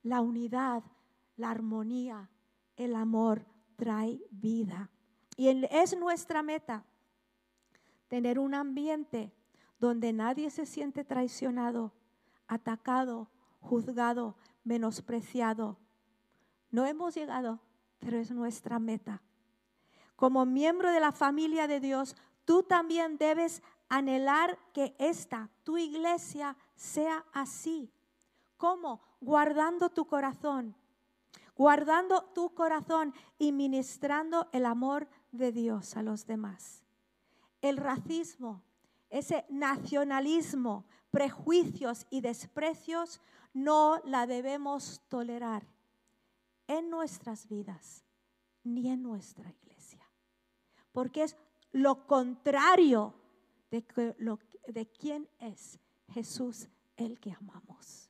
La 0.03 0.21
unidad 0.21 0.83
la 1.37 1.51
armonía, 1.51 2.29
el 2.75 2.95
amor 2.95 3.45
trae 3.77 4.19
vida. 4.31 4.89
Y 5.37 5.65
es 5.69 5.95
nuestra 5.95 6.41
meta 6.41 6.83
tener 8.07 8.39
un 8.39 8.55
ambiente 8.55 9.31
donde 9.79 10.11
nadie 10.11 10.49
se 10.49 10.65
siente 10.65 11.03
traicionado, 11.03 11.93
atacado, 12.47 13.29
juzgado, 13.59 14.35
menospreciado. 14.63 15.77
No 16.71 16.85
hemos 16.85 17.13
llegado, 17.13 17.59
pero 17.99 18.17
es 18.17 18.31
nuestra 18.31 18.79
meta. 18.79 19.21
Como 20.15 20.45
miembro 20.47 20.91
de 20.91 20.99
la 20.99 21.11
familia 21.11 21.67
de 21.67 21.79
Dios, 21.79 22.15
tú 22.45 22.63
también 22.63 23.17
debes 23.19 23.61
anhelar 23.89 24.57
que 24.73 24.95
esta, 24.97 25.51
tu 25.63 25.77
iglesia, 25.77 26.57
sea 26.75 27.23
así. 27.31 27.91
¿Cómo? 28.57 29.01
Guardando 29.21 29.89
tu 29.89 30.05
corazón, 30.05 30.75
guardando 31.55 32.23
tu 32.33 32.53
corazón 32.53 33.13
y 33.37 33.51
ministrando 33.51 34.49
el 34.51 34.65
amor 34.65 35.07
de 35.31 35.51
Dios 35.51 35.95
a 35.95 36.03
los 36.03 36.25
demás. 36.25 36.83
El 37.61 37.77
racismo, 37.77 38.63
ese 39.09 39.45
nacionalismo, 39.49 40.85
prejuicios 41.11 42.05
y 42.09 42.21
desprecios, 42.21 43.21
no 43.53 44.01
la 44.05 44.27
debemos 44.27 45.01
tolerar 45.07 45.63
en 46.67 46.89
nuestras 46.89 47.47
vidas 47.47 48.03
ni 48.63 48.89
en 48.89 49.01
nuestra 49.01 49.49
iglesia, 49.49 50.05
porque 50.91 51.23
es 51.23 51.37
lo 51.71 52.05
contrario 52.05 53.13
de, 53.71 54.87
quién 54.99 55.29
es 55.39 55.79
Jesús 56.09 56.67
el 56.95 57.19
que 57.19 57.31
amamos. 57.31 58.09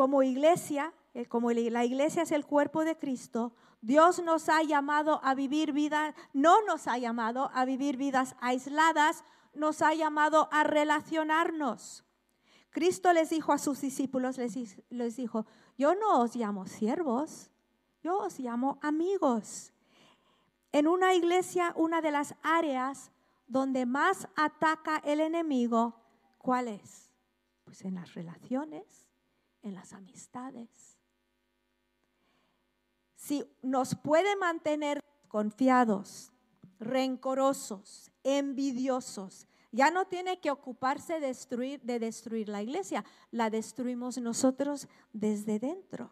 Como 0.00 0.22
iglesia 0.22 0.94
eh, 1.12 1.26
como 1.26 1.50
la 1.50 1.84
iglesia 1.84 2.22
es 2.22 2.32
el 2.32 2.46
cuerpo 2.46 2.86
de 2.86 2.96
Cristo, 2.96 3.52
Dios 3.82 4.22
nos 4.22 4.48
ha 4.48 4.62
llamado 4.62 5.20
a 5.22 5.34
vivir 5.34 5.72
vidas, 5.72 6.14
no 6.32 6.64
nos 6.64 6.88
ha 6.88 6.96
llamado 6.96 7.50
a 7.52 7.66
vivir 7.66 7.98
vidas 7.98 8.34
aisladas, 8.40 9.24
nos 9.52 9.82
ha 9.82 9.92
llamado 9.92 10.48
a 10.52 10.64
relacionarnos. 10.64 12.02
Cristo 12.70 13.12
les 13.12 13.28
dijo 13.28 13.52
a 13.52 13.58
sus 13.58 13.82
discípulos, 13.82 14.38
les, 14.38 15.16
dijo, 15.16 15.44
yo 15.76 15.94
no 15.94 16.20
os 16.20 16.34
llamo 16.34 16.64
siervos, 16.64 17.50
yo 18.02 18.20
os 18.20 18.40
llamo 18.40 18.78
amigos. 18.80 19.74
En 20.72 20.88
una 20.88 21.12
iglesia, 21.12 21.74
una 21.76 22.00
de 22.00 22.10
las 22.10 22.36
áreas 22.42 23.12
donde 23.48 23.84
más 23.84 24.28
ataca 24.34 25.02
el 25.04 25.20
enemigo, 25.20 26.00
¿cuál 26.38 26.68
es? 26.68 27.12
Pues 27.64 27.84
en 27.84 27.96
las 27.96 28.14
relaciones, 28.14 29.09
en 29.62 29.74
las 29.74 29.92
amistades. 29.92 30.68
Si 33.14 33.44
nos 33.62 33.94
puede 33.94 34.34
mantener 34.36 35.00
confiados, 35.28 36.32
rencorosos, 36.78 38.10
envidiosos, 38.24 39.46
ya 39.72 39.90
no 39.90 40.06
tiene 40.06 40.40
que 40.40 40.50
ocuparse 40.50 41.20
de 41.20 41.28
destruir, 41.28 41.80
de 41.82 41.98
destruir 41.98 42.48
la 42.48 42.62
iglesia, 42.62 43.04
la 43.30 43.50
destruimos 43.50 44.18
nosotros 44.18 44.88
desde 45.12 45.58
dentro. 45.58 46.10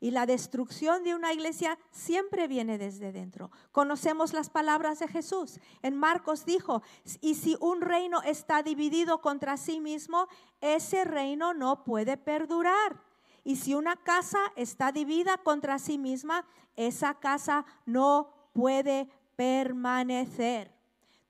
Y 0.00 0.10
la 0.10 0.26
destrucción 0.26 1.04
de 1.04 1.14
una 1.14 1.32
iglesia 1.32 1.78
siempre 1.90 2.48
viene 2.48 2.78
desde 2.78 3.12
dentro. 3.12 3.50
Conocemos 3.72 4.32
las 4.32 4.50
palabras 4.50 4.98
de 4.98 5.08
Jesús. 5.08 5.60
En 5.82 5.96
Marcos 5.96 6.44
dijo, 6.44 6.82
y 7.20 7.34
si 7.34 7.56
un 7.60 7.80
reino 7.80 8.22
está 8.22 8.62
dividido 8.62 9.20
contra 9.20 9.56
sí 9.56 9.80
mismo, 9.80 10.28
ese 10.60 11.04
reino 11.04 11.54
no 11.54 11.84
puede 11.84 12.16
perdurar. 12.16 13.00
Y 13.44 13.56
si 13.56 13.74
una 13.74 13.96
casa 13.96 14.38
está 14.56 14.90
dividida 14.90 15.38
contra 15.38 15.78
sí 15.78 15.98
misma, 15.98 16.46
esa 16.76 17.14
casa 17.14 17.64
no 17.86 18.50
puede 18.52 19.08
permanecer. 19.36 20.73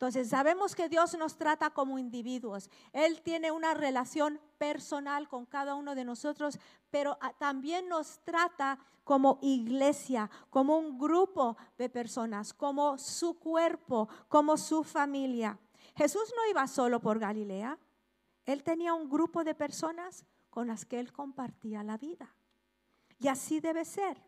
Entonces 0.05 0.29
sabemos 0.29 0.75
que 0.75 0.91
Dios 0.91 1.17
nos 1.17 1.39
trata 1.39 1.71
como 1.71 1.99
individuos. 1.99 2.69
Él 2.93 3.23
tiene 3.23 3.51
una 3.51 3.73
relación 3.73 4.39
personal 4.59 5.31
con 5.31 5.47
cada 5.47 5.77
uno 5.77 5.95
de 5.95 6.05
nosotros, 6.05 6.59
pero 6.91 7.17
ah, 7.23 7.33
también 7.39 7.89
nos 7.89 8.19
trata 8.19 8.79
como 9.03 9.39
iglesia, 9.41 10.31
como 10.51 10.77
un 10.77 10.99
grupo 10.99 11.57
de 11.79 11.89
personas, 11.89 12.53
como 12.53 12.99
su 12.99 13.39
cuerpo, 13.39 14.11
como 14.29 14.59
su 14.59 14.85
familia. 14.85 15.59
Jesús 15.97 16.35
no 16.37 16.51
iba 16.51 16.67
solo 16.67 17.01
por 17.01 17.19
Galilea. 17.19 17.79
Él 18.45 18.63
tenía 18.63 18.93
un 18.93 19.09
grupo 19.09 19.43
de 19.43 19.55
personas 19.55 20.27
con 20.51 20.67
las 20.67 20.85
que 20.85 21.01
él 21.01 21.15
compartía 21.15 21.83
la 21.83 21.97
vida. 21.97 22.29
Y 23.19 23.29
así 23.29 23.59
debe 23.59 23.87
ser. 23.87 24.19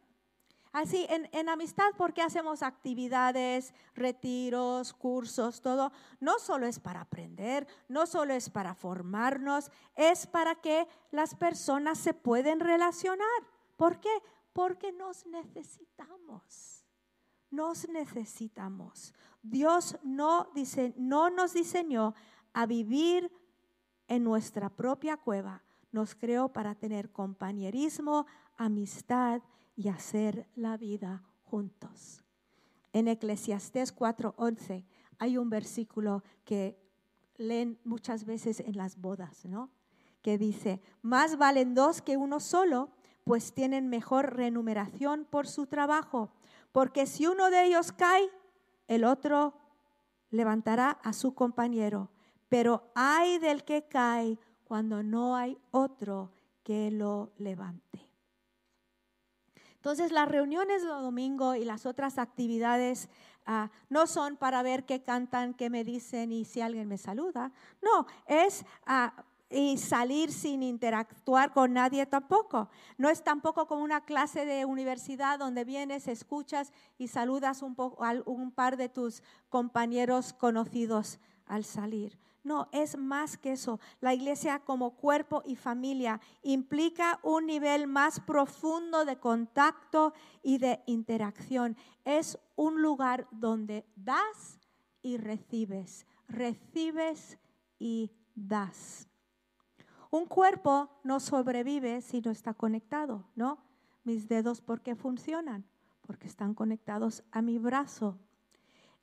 Así, 0.73 1.07
en, 1.09 1.49
amistad, 1.49 1.91
porque 1.97 2.21
hacemos 2.21 2.63
actividades, 2.63 3.73
retiros, 3.95 4.93
cursos, 4.93 5.63
todo? 5.63 5.91
No 6.21 6.39
solo 6.39 6.67
es 6.67 6.79
para 6.79 7.01
aprender, 7.01 7.67
no 7.89 8.07
solo 8.07 8.35
es 8.35 8.51
para 8.51 8.75
formarnos, 8.75 9.71
es 9.95 10.27
para 10.27 10.55
que 10.57 10.87
las 11.11 11.35
personas 11.35 11.99
se 11.99 12.13
pueden 12.13 12.61
relacionar. 12.61 13.27
¿Por 13.77 14.01
qué? 14.01 14.11
Porque 14.53 14.93
nos 14.93 15.25
necesitamos. 15.27 16.85
Nos 17.51 17.89
necesitamos. 17.89 19.15
Dios 19.43 19.97
no, 20.03 20.49
no 20.97 21.31
nos 21.31 21.55
diseñó 21.55 22.15
a 22.53 22.67
vivir 22.67 23.33
en 24.09 24.25
nuestra 24.25 24.69
propia 24.69 25.17
cueva. 25.17 25.63
Nos 25.91 26.15
creó 26.15 26.53
para 26.53 26.75
tener 26.75 27.11
compañerismo, 27.13 28.27
amistad 28.57 29.41
y 29.77 29.89
hacer 29.89 30.49
la 30.57 30.77
vida 30.77 31.23
juntos. 31.45 32.25
En 32.93 33.09
Eclesiastés 33.09 33.95
4:11 33.95 34.85
hay 35.19 35.39
un 35.39 35.51
versículo 35.51 36.25
que 36.45 36.79
leen 37.37 37.79
muchas 37.85 38.25
veces 38.25 38.61
en 38.61 38.77
las 38.77 38.97
bodas, 38.97 39.45
¿no? 39.45 39.71
Que 40.23 40.39
dice, 40.39 40.81
más 41.03 41.37
valen 41.37 41.75
dos 41.75 42.03
que 42.03 42.17
uno 42.17 42.41
solo, 42.41 42.91
pues 43.25 43.53
tienen 43.53 43.89
mejor 43.89 44.35
remuneración 44.35 45.27
por 45.29 45.47
su 45.47 45.67
trabajo, 45.67 46.33
porque 46.73 47.07
si 47.07 47.27
uno 47.27 47.51
de 47.51 47.67
ellos 47.67 47.93
cae, 47.93 48.31
el 48.89 49.05
otro 49.05 49.55
levantará 50.31 50.91
a 50.91 51.13
su 51.13 51.35
compañero, 51.35 52.11
pero 52.49 52.91
hay 52.95 53.39
del 53.39 53.65
que 53.65 53.89
cae 53.89 54.39
cuando 54.65 55.03
no 55.03 55.37
hay 55.37 55.59
otro 55.71 56.33
que 56.63 56.91
lo 56.91 57.33
levante. 57.39 58.09
Entonces 59.87 60.11
las 60.11 60.27
reuniones 60.27 60.83
de 60.83 60.89
domingo 60.89 61.55
y 61.55 61.65
las 61.65 61.87
otras 61.87 62.19
actividades 62.19 63.09
ah, 63.47 63.71
no 63.89 64.09
son 64.09 64.37
para 64.37 64.61
ver 64.65 64.85
qué 64.85 65.05
cantan, 65.05 65.55
qué 65.55 65.71
me 65.71 65.85
dicen 65.85 66.33
y 66.33 66.45
si 66.45 66.61
alguien 66.61 66.89
me 66.89 66.99
saluda. 66.99 67.53
No, 67.81 68.05
es... 68.27 68.65
Ah, 68.85 69.15
y 69.49 69.79
salir 69.79 70.33
sin 70.33 70.65
interactuar 70.65 71.53
con 71.53 71.73
nadie 71.73 72.05
tampoco. 72.05 72.69
No 72.99 73.09
es 73.09 73.23
tampoco 73.23 73.69
como 73.69 73.85
una 73.85 74.05
clase 74.05 74.45
de 74.45 74.65
universidad 74.65 75.39
donde 75.39 75.63
vienes, 75.63 76.09
escuchas 76.09 76.73
y 76.99 77.07
saludas 77.07 77.63
un, 77.63 77.77
un 78.25 78.51
par 78.51 78.77
de 78.77 78.89
tus 78.89 79.23
compañeros 79.49 80.33
conocidos 80.33 81.21
al 81.47 81.65
salir. 81.65 82.19
No, 82.47 82.69
es 82.71 82.97
más 82.97 83.37
que 83.37 83.55
eso. 83.55 83.81
La 84.01 84.15
iglesia 84.15 84.61
como 84.61 84.93
cuerpo 84.93 85.43
y 85.45 85.57
familia 85.57 86.21
implica 86.45 87.19
un 87.25 87.47
nivel 87.47 87.89
más 87.89 88.21
profundo 88.21 89.05
de 89.05 89.19
contacto 89.19 90.13
y 90.45 90.59
de 90.59 90.81
interacción. 90.87 91.77
Es 92.05 92.39
un 92.55 92.81
lugar 92.83 93.27
donde 93.33 93.85
das 93.97 94.61
y 95.03 95.17
recibes, 95.17 96.07
recibes 96.29 97.37
y 97.81 98.13
das. 98.37 99.09
Un 100.13 100.27
cuerpo 100.27 101.01
no 101.03 101.19
sobrevive 101.19 102.01
si 102.01 102.21
no 102.21 102.31
está 102.31 102.55
conectado, 102.55 103.25
¿no? 103.35 103.59
Mis 104.05 104.29
dedos, 104.29 104.61
¿por 104.61 104.83
qué 104.83 104.95
funcionan? 104.95 105.65
Porque 106.03 106.29
están 106.29 106.55
conectados 106.55 107.25
a 107.33 107.43
mi 107.43 107.59
brazo. 107.59 108.21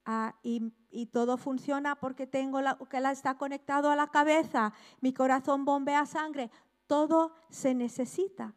Ah, 0.06 0.34
y, 0.43 0.71
todo 1.08 1.38
funciona 1.38 1.95
porque 1.95 2.27
tengo 2.27 2.62
la, 2.62 2.77
que 2.89 2.99
la 2.99 3.12
está 3.12 3.38
conectado 3.38 3.89
a 3.89 3.95
la 3.95 4.08
cabeza, 4.08 4.73
mi 5.01 5.13
corazón 5.13 5.65
bombea 5.65 6.06
sangre, 6.06 6.51
todo 6.88 7.34
se 7.49 7.73
necesita. 7.73 8.53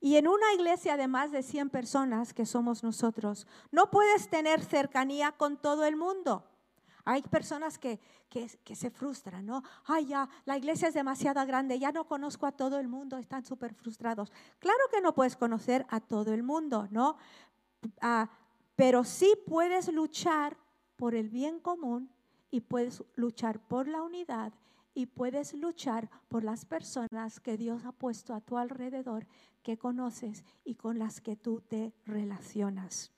Y 0.00 0.16
en 0.16 0.26
una 0.26 0.52
iglesia 0.54 0.96
de 0.96 1.06
más 1.06 1.30
de 1.30 1.42
100 1.42 1.70
personas 1.70 2.34
que 2.34 2.44
somos 2.44 2.82
nosotros, 2.82 3.46
no 3.70 3.90
puedes 3.90 4.28
tener 4.28 4.60
cercanía 4.64 5.32
con 5.32 5.56
todo 5.56 5.84
el 5.84 5.94
mundo. 5.94 6.44
Hay 7.04 7.22
personas 7.22 7.78
que, 7.78 8.00
que, 8.28 8.48
que, 8.64 8.74
se 8.74 8.90
frustran, 8.90 9.44
¿no? 9.44 9.62
Ay, 9.84 10.06
ya, 10.06 10.28
la 10.44 10.56
iglesia 10.56 10.88
es 10.88 10.94
demasiado 10.94 11.44
grande, 11.46 11.78
ya 11.78 11.92
no 11.92 12.06
conozco 12.06 12.46
a 12.46 12.52
todo 12.52 12.78
el 12.78 12.88
mundo, 12.88 13.18
están 13.18 13.44
súper 13.44 13.74
frustrados. 13.74 14.32
Claro 14.58 14.80
que 14.90 15.00
no 15.00 15.12
puedes 15.12 15.36
conocer 15.36 15.84
a 15.88 16.00
todo 16.00 16.32
el 16.32 16.42
mundo, 16.42 16.88
¿no? 16.90 17.16
Ah, 18.00 18.28
pero 18.76 19.04
sí 19.04 19.34
puedes 19.46 19.92
luchar 19.92 20.56
por 21.02 21.16
el 21.16 21.30
bien 21.30 21.58
común 21.58 22.10
y 22.52 22.60
puedes 22.60 23.02
luchar 23.16 23.58
por 23.58 23.88
la 23.88 24.02
unidad 24.02 24.52
y 24.94 25.06
puedes 25.06 25.52
luchar 25.52 26.08
por 26.28 26.44
las 26.44 26.64
personas 26.64 27.40
que 27.40 27.56
Dios 27.56 27.84
ha 27.84 27.90
puesto 27.90 28.34
a 28.34 28.40
tu 28.40 28.56
alrededor, 28.56 29.26
que 29.64 29.76
conoces 29.76 30.44
y 30.64 30.76
con 30.76 31.00
las 31.00 31.20
que 31.20 31.34
tú 31.34 31.60
te 31.60 31.92
relacionas. 32.06 33.10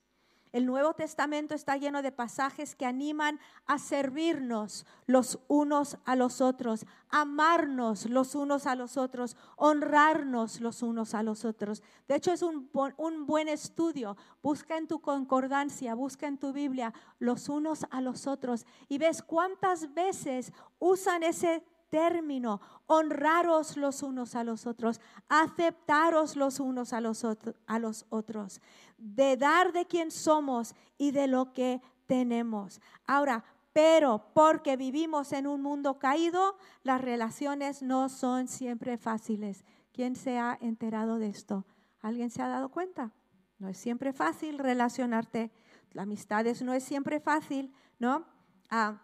El 0.54 0.66
Nuevo 0.66 0.94
Testamento 0.94 1.52
está 1.56 1.76
lleno 1.76 2.00
de 2.00 2.12
pasajes 2.12 2.76
que 2.76 2.86
animan 2.86 3.40
a 3.66 3.80
servirnos 3.80 4.86
los 5.04 5.40
unos 5.48 5.98
a 6.04 6.14
los 6.14 6.40
otros, 6.40 6.86
amarnos 7.10 8.08
los 8.08 8.36
unos 8.36 8.68
a 8.68 8.76
los 8.76 8.96
otros, 8.96 9.36
honrarnos 9.56 10.60
los 10.60 10.80
unos 10.84 11.12
a 11.14 11.24
los 11.24 11.44
otros. 11.44 11.82
De 12.06 12.14
hecho, 12.14 12.30
es 12.30 12.42
un, 12.42 12.70
un 12.96 13.26
buen 13.26 13.48
estudio. 13.48 14.16
Busca 14.44 14.76
en 14.76 14.86
tu 14.86 15.00
concordancia, 15.00 15.96
busca 15.96 16.28
en 16.28 16.38
tu 16.38 16.52
Biblia 16.52 16.94
los 17.18 17.48
unos 17.48 17.84
a 17.90 18.00
los 18.00 18.28
otros 18.28 18.64
y 18.88 18.98
ves 18.98 19.24
cuántas 19.24 19.92
veces 19.92 20.52
usan 20.78 21.24
ese 21.24 21.64
término, 21.94 22.60
honraros 22.86 23.76
los 23.76 24.02
unos 24.02 24.34
a 24.34 24.42
los 24.42 24.66
otros, 24.66 25.00
aceptaros 25.28 26.34
los 26.34 26.58
unos 26.58 26.92
a 26.92 27.00
los, 27.00 27.24
a 27.66 27.78
los 27.78 28.06
otros, 28.08 28.60
de 29.04 29.36
dar 29.36 29.72
de 29.72 29.84
quien 29.86 30.10
somos 30.10 30.74
y 30.96 31.10
de 31.10 31.26
lo 31.26 31.52
que 31.52 31.82
tenemos. 32.06 32.80
Ahora, 33.06 33.44
pero 33.74 34.30
porque 34.32 34.76
vivimos 34.76 35.32
en 35.32 35.46
un 35.46 35.60
mundo 35.60 35.98
caído, 35.98 36.56
las 36.84 37.00
relaciones 37.00 37.82
no 37.82 38.08
son 38.08 38.48
siempre 38.48 38.96
fáciles. 38.96 39.64
¿Quién 39.92 40.16
se 40.16 40.38
ha 40.38 40.56
enterado 40.60 41.18
de 41.18 41.28
esto? 41.28 41.66
¿Alguien 42.00 42.30
se 42.30 42.40
ha 42.40 42.48
dado 42.48 42.70
cuenta? 42.70 43.12
No 43.58 43.68
es 43.68 43.76
siempre 43.76 44.12
fácil 44.12 44.58
relacionarte. 44.58 45.50
La 45.92 46.02
amistad 46.02 46.46
no 46.62 46.72
es 46.72 46.82
siempre 46.82 47.20
fácil, 47.20 47.74
¿no? 47.98 48.24
Ah, 48.70 49.02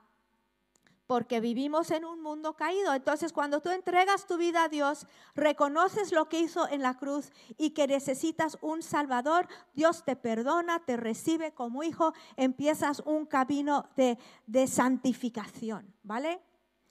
porque 1.11 1.41
vivimos 1.41 1.91
en 1.91 2.05
un 2.05 2.23
mundo 2.23 2.55
caído. 2.55 2.95
Entonces, 2.95 3.33
cuando 3.33 3.61
tú 3.61 3.71
entregas 3.71 4.29
tu 4.29 4.37
vida 4.37 4.63
a 4.63 4.69
Dios, 4.69 5.09
reconoces 5.35 6.13
lo 6.13 6.29
que 6.29 6.39
hizo 6.39 6.69
en 6.69 6.83
la 6.83 6.99
cruz 6.99 7.33
y 7.59 7.71
que 7.71 7.89
necesitas 7.89 8.57
un 8.61 8.81
Salvador, 8.81 9.49
Dios 9.75 10.05
te 10.05 10.15
perdona, 10.15 10.79
te 10.85 10.97
recibe 10.97 11.53
como 11.53 11.83
hijo, 11.83 12.15
empiezas 12.37 13.01
un 13.01 13.27
camino 13.27 13.89
de, 13.97 14.19
de 14.47 14.69
santificación, 14.69 15.93
¿vale? 16.05 16.41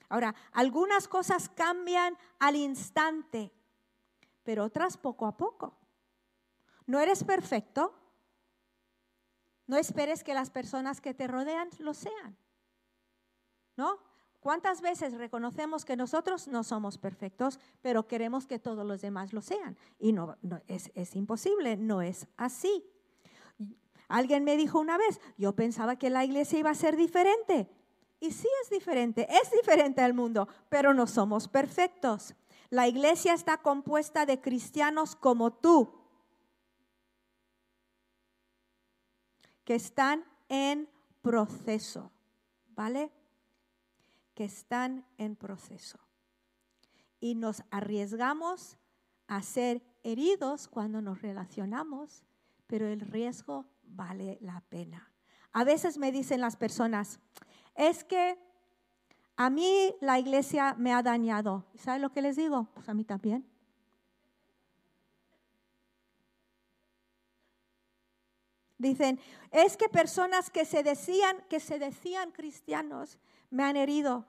Ahora, 0.10 0.36
algunas 0.52 1.08
cosas 1.08 1.48
cambian 1.48 2.18
al 2.40 2.58
instante, 2.58 3.54
pero 4.44 4.66
otras 4.66 4.98
poco 4.98 5.28
a 5.28 5.38
poco. 5.38 5.78
No 6.88 7.00
eres 7.00 7.24
perfecto. 7.24 7.94
No 9.66 9.78
esperes 9.78 10.26
que 10.26 10.34
las 10.34 10.50
personas 10.50 11.00
que 11.00 11.14
te 11.14 11.26
rodean 11.26 11.70
lo 11.80 11.94
sean. 11.94 12.38
¿No? 13.78 14.09
¿Cuántas 14.40 14.82
veces 14.82 15.14
reconocemos 15.14 15.84
que 15.84 15.98
nosotros 15.98 16.48
no 16.48 16.64
somos 16.64 16.98
perfectos, 16.98 17.60
pero 17.82 18.08
queremos 18.08 18.48
que 18.48 18.58
todos 18.58 18.86
los 18.86 19.02
demás 19.02 19.34
lo 19.34 19.42
sean? 19.42 19.78
Y 20.00 20.14
no, 20.14 20.38
es, 20.68 20.92
es 20.96 21.16
imposible, 21.16 21.76
no 21.76 22.02
es 22.02 22.26
así. 22.38 22.86
Alguien 24.08 24.44
me 24.44 24.56
dijo 24.56 24.80
una 24.80 24.98
vez, 24.98 25.20
yo 25.38 25.54
pensaba 25.56 25.98
que 25.98 26.10
la 26.10 26.24
iglesia 26.24 26.60
iba 26.60 26.70
a 26.70 26.76
ser 26.76 26.96
diferente. 26.96 27.70
Y 28.22 28.32
sí 28.32 28.48
es 28.64 28.70
diferente, 28.70 29.28
es 29.30 29.52
diferente 29.52 30.02
al 30.02 30.14
mundo, 30.14 30.48
pero 30.70 30.94
no 30.94 31.06
somos 31.06 31.48
perfectos. 31.48 32.34
La 32.70 32.88
iglesia 32.88 33.34
está 33.34 33.58
compuesta 33.58 34.26
de 34.26 34.42
cristianos 34.42 35.16
como 35.16 35.54
tú, 35.54 35.94
que 39.64 39.76
están 39.76 40.26
en 40.48 40.90
proceso, 41.22 42.12
¿vale? 42.70 43.12
Que 44.40 44.46
están 44.46 45.06
en 45.18 45.36
proceso. 45.36 46.00
Y 47.20 47.36
nos 47.36 47.62
arriesgamos 47.72 48.78
a 49.28 49.42
ser 49.42 49.84
heridos 50.02 50.70
cuando 50.70 51.02
nos 51.02 51.22
relacionamos, 51.22 52.24
pero 52.66 52.88
el 52.88 53.02
riesgo 53.02 53.66
vale 53.84 54.38
la 54.40 54.62
pena. 54.70 55.12
A 55.52 55.66
veces 55.66 55.98
me 55.98 56.14
dicen 56.14 56.40
las 56.40 56.56
personas, 56.56 57.20
es 57.76 58.06
que 58.06 58.40
a 59.36 59.50
mí 59.50 59.94
la 60.00 60.20
iglesia 60.20 60.74
me 60.76 60.94
ha 60.94 61.04
dañado. 61.04 61.66
¿Sabe 61.76 62.00
lo 62.00 62.14
que 62.14 62.22
les 62.22 62.38
digo? 62.38 62.70
Pues 62.76 62.88
a 62.88 62.94
mí 62.94 63.04
también. 63.04 63.46
Dicen, 68.78 69.20
es 69.52 69.76
que 69.76 69.90
personas 69.90 70.50
que 70.50 70.64
se 70.64 70.82
decían, 70.82 71.44
que 71.50 71.60
se 71.60 71.78
decían 71.78 72.32
cristianos 72.32 73.20
me 73.50 73.64
han 73.64 73.78
herido. 73.78 74.26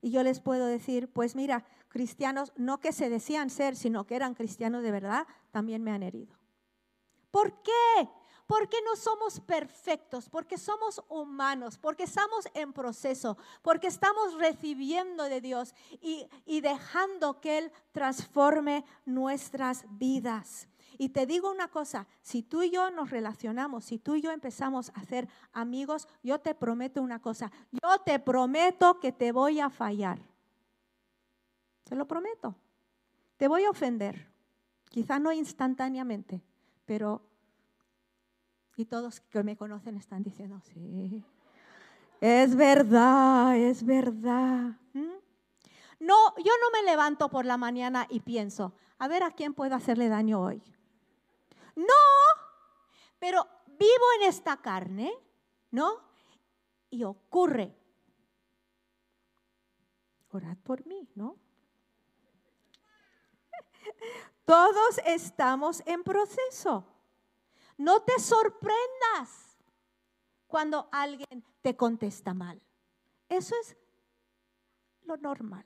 Y 0.00 0.10
yo 0.10 0.22
les 0.22 0.40
puedo 0.40 0.66
decir, 0.66 1.08
pues 1.12 1.34
mira, 1.34 1.64
cristianos 1.88 2.52
no 2.56 2.78
que 2.78 2.92
se 2.92 3.10
decían 3.10 3.50
ser, 3.50 3.76
sino 3.76 4.06
que 4.06 4.16
eran 4.16 4.34
cristianos 4.34 4.82
de 4.82 4.92
verdad, 4.92 5.26
también 5.50 5.82
me 5.82 5.90
han 5.90 6.02
herido. 6.02 6.36
¿Por 7.30 7.62
qué? 7.62 8.08
Porque 8.46 8.78
no 8.84 8.96
somos 8.96 9.40
perfectos, 9.40 10.28
porque 10.30 10.56
somos 10.56 11.02
humanos, 11.08 11.76
porque 11.78 12.04
estamos 12.04 12.46
en 12.54 12.72
proceso, 12.72 13.36
porque 13.62 13.88
estamos 13.88 14.34
recibiendo 14.38 15.24
de 15.24 15.40
Dios 15.42 15.74
y, 16.00 16.26
y 16.46 16.62
dejando 16.62 17.40
que 17.40 17.58
Él 17.58 17.72
transforme 17.92 18.84
nuestras 19.04 19.84
vidas. 19.90 20.68
Y 20.98 21.10
te 21.10 21.26
digo 21.26 21.50
una 21.50 21.68
cosa, 21.68 22.08
si 22.20 22.42
tú 22.42 22.62
y 22.62 22.70
yo 22.70 22.90
nos 22.90 23.10
relacionamos, 23.10 23.84
si 23.84 23.98
tú 23.98 24.16
y 24.16 24.20
yo 24.20 24.32
empezamos 24.32 24.90
a 24.94 25.04
ser 25.04 25.28
amigos, 25.52 26.08
yo 26.24 26.40
te 26.40 26.56
prometo 26.56 27.00
una 27.00 27.22
cosa, 27.22 27.52
yo 27.70 27.98
te 28.04 28.18
prometo 28.18 28.98
que 28.98 29.12
te 29.12 29.30
voy 29.30 29.60
a 29.60 29.70
fallar. 29.70 30.18
Te 31.84 31.94
lo 31.94 32.06
prometo. 32.06 32.56
Te 33.36 33.46
voy 33.46 33.64
a 33.64 33.70
ofender. 33.70 34.28
Quizá 34.90 35.20
no 35.20 35.32
instantáneamente, 35.32 36.42
pero 36.84 37.22
y 38.76 38.84
todos 38.84 39.20
que 39.20 39.42
me 39.42 39.56
conocen 39.56 39.96
están 39.96 40.22
diciendo, 40.22 40.60
sí, 40.72 41.24
es 42.20 42.54
verdad, 42.54 43.56
es 43.56 43.84
verdad. 43.84 44.76
¿Mm? 44.92 45.18
No, 46.00 46.36
yo 46.36 46.52
no 46.60 46.70
me 46.72 46.88
levanto 46.88 47.28
por 47.28 47.44
la 47.44 47.56
mañana 47.56 48.06
y 48.08 48.20
pienso, 48.20 48.72
a 48.98 49.08
ver 49.08 49.22
a 49.22 49.32
quién 49.32 49.54
puedo 49.54 49.74
hacerle 49.74 50.08
daño 50.08 50.40
hoy. 50.40 50.62
No, 51.78 51.94
pero 53.20 53.46
vivo 53.66 54.04
en 54.16 54.28
esta 54.28 54.56
carne, 54.56 55.14
¿no? 55.70 56.02
Y 56.90 57.04
ocurre. 57.04 57.72
Orad 60.30 60.56
por 60.58 60.84
mí, 60.86 61.08
¿no? 61.14 61.38
Todos 64.44 64.98
estamos 65.06 65.84
en 65.86 66.02
proceso. 66.02 66.84
No 67.76 68.02
te 68.02 68.18
sorprendas 68.18 69.56
cuando 70.48 70.88
alguien 70.90 71.44
te 71.62 71.76
contesta 71.76 72.34
mal. 72.34 72.60
Eso 73.28 73.54
es 73.60 73.76
lo 75.02 75.16
normal. 75.16 75.64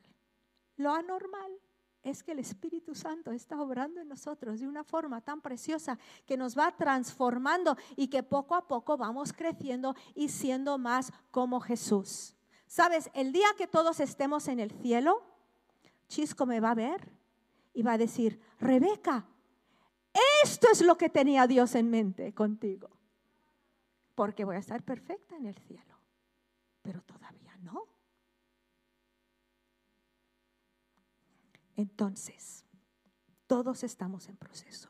Lo 0.77 0.93
anormal 0.93 1.59
es 2.03 2.23
que 2.23 2.33
el 2.33 2.41
Espíritu 2.41 2.95
Santo 2.95 3.31
está 3.31 3.61
obrando 3.61 4.01
en 4.01 4.09
nosotros 4.09 4.61
de 4.61 4.67
una 4.67 4.85
forma 4.85 5.21
tan 5.21 5.41
preciosa 5.41 5.99
que 6.27 6.37
nos 6.37 6.59
va 6.59 6.77
transformando 6.77 7.77
y 7.97 8.09
que 8.09 8.23
poco 8.23 8.55
a 8.55 8.67
poco 8.67 8.97
vamos 8.97 9.33
creciendo 9.33 9.95
y 10.15 10.29
siendo 10.29 10.79
más 10.79 11.13
como 11.31 11.61
Jesús. 11.61 12.35
Sabes, 12.67 13.11
el 13.15 13.33
día 13.33 13.47
que 13.57 13.67
todos 13.67 14.01
estemos 14.01 14.49
en 14.49 14.59
el 14.59 14.71
cielo, 14.71 15.23
Chisco 16.09 16.47
me 16.47 16.61
va 16.61 16.73
a 16.73 16.75
ver 16.75 17.09
y 17.75 17.83
va 17.83 17.93
a 17.93 17.99
decir, 17.99 18.41
Rebeca, 18.59 19.27
esto 20.43 20.69
es 20.71 20.83
lo 20.83 20.97
que 20.97 21.09
tenía 21.09 21.47
Dios 21.47 21.75
en 21.75 21.91
mente 21.91 22.35
contigo. 22.35 22.91
Porque 24.15 24.45
voy 24.45 24.57
a 24.57 24.61
estar 24.61 24.83
perfecta 24.83 25.37
en 25.37 25.47
el 25.47 25.57
cielo. 25.57 25.99
Pero 26.83 27.01
todavía 27.03 27.57
no. 27.63 27.87
Entonces, 31.83 32.65
todos 33.49 33.83
estamos 33.83 34.29
en 34.29 34.37
proceso. 34.37 34.89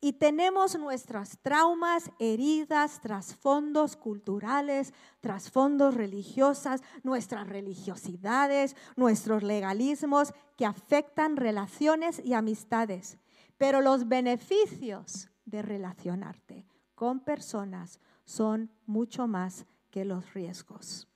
Y 0.00 0.12
tenemos 0.12 0.78
nuestras 0.78 1.36
traumas, 1.42 2.12
heridas, 2.20 3.00
trasfondos 3.00 3.96
culturales, 3.96 4.94
trasfondos 5.20 5.94
religiosas, 5.94 6.82
nuestras 7.02 7.48
religiosidades, 7.48 8.76
nuestros 8.94 9.42
legalismos 9.42 10.32
que 10.56 10.64
afectan 10.64 11.36
relaciones 11.36 12.22
y 12.24 12.34
amistades. 12.34 13.18
Pero 13.56 13.80
los 13.80 14.06
beneficios 14.06 15.28
de 15.44 15.62
relacionarte 15.62 16.68
con 16.94 17.18
personas 17.18 17.98
son 18.24 18.70
mucho 18.86 19.26
más 19.26 19.66
que 19.90 20.04
los 20.04 20.34
riesgos. 20.34 21.08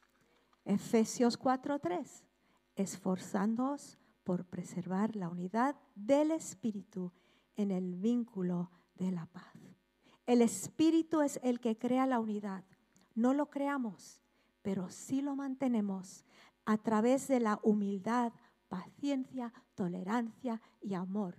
Efesios 0.64 1.38
4:3, 1.38 2.24
esforzándoos 2.74 3.98
por 4.24 4.44
preservar 4.44 5.16
la 5.16 5.28
unidad 5.28 5.76
del 5.94 6.30
Espíritu 6.30 7.12
en 7.56 7.70
el 7.70 7.96
vínculo 7.96 8.70
de 8.94 9.10
la 9.12 9.26
paz. 9.26 9.52
El 10.26 10.42
Espíritu 10.42 11.20
es 11.20 11.40
el 11.42 11.60
que 11.60 11.76
crea 11.76 12.06
la 12.06 12.20
unidad. 12.20 12.64
No 13.14 13.34
lo 13.34 13.50
creamos, 13.50 14.20
pero 14.62 14.88
sí 14.88 15.20
lo 15.20 15.34
mantenemos 15.34 16.24
a 16.64 16.78
través 16.78 17.28
de 17.28 17.40
la 17.40 17.58
humildad, 17.62 18.32
paciencia, 18.68 19.52
tolerancia 19.74 20.60
y 20.80 20.94
amor 20.94 21.36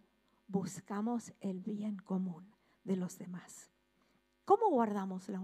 buscamos 0.53 1.33
el 1.41 1.61
bien 1.61 1.97
común 1.97 2.53
de 2.83 2.95
los 2.95 3.17
demás. 3.17 3.71
¿Cómo 4.45 4.69
guardamos 4.69 5.27
la, 5.29 5.39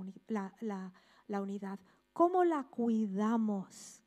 unidad? 1.41 1.79
¿Cómo 2.13 2.43
la 2.43 2.63
cuidamos? 2.65 4.03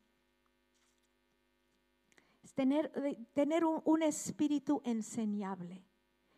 Tener, 2.53 2.91
tener 3.33 3.65
un, 3.65 3.81
un 3.85 4.03
espíritu 4.03 4.81
enseñable. 4.85 5.83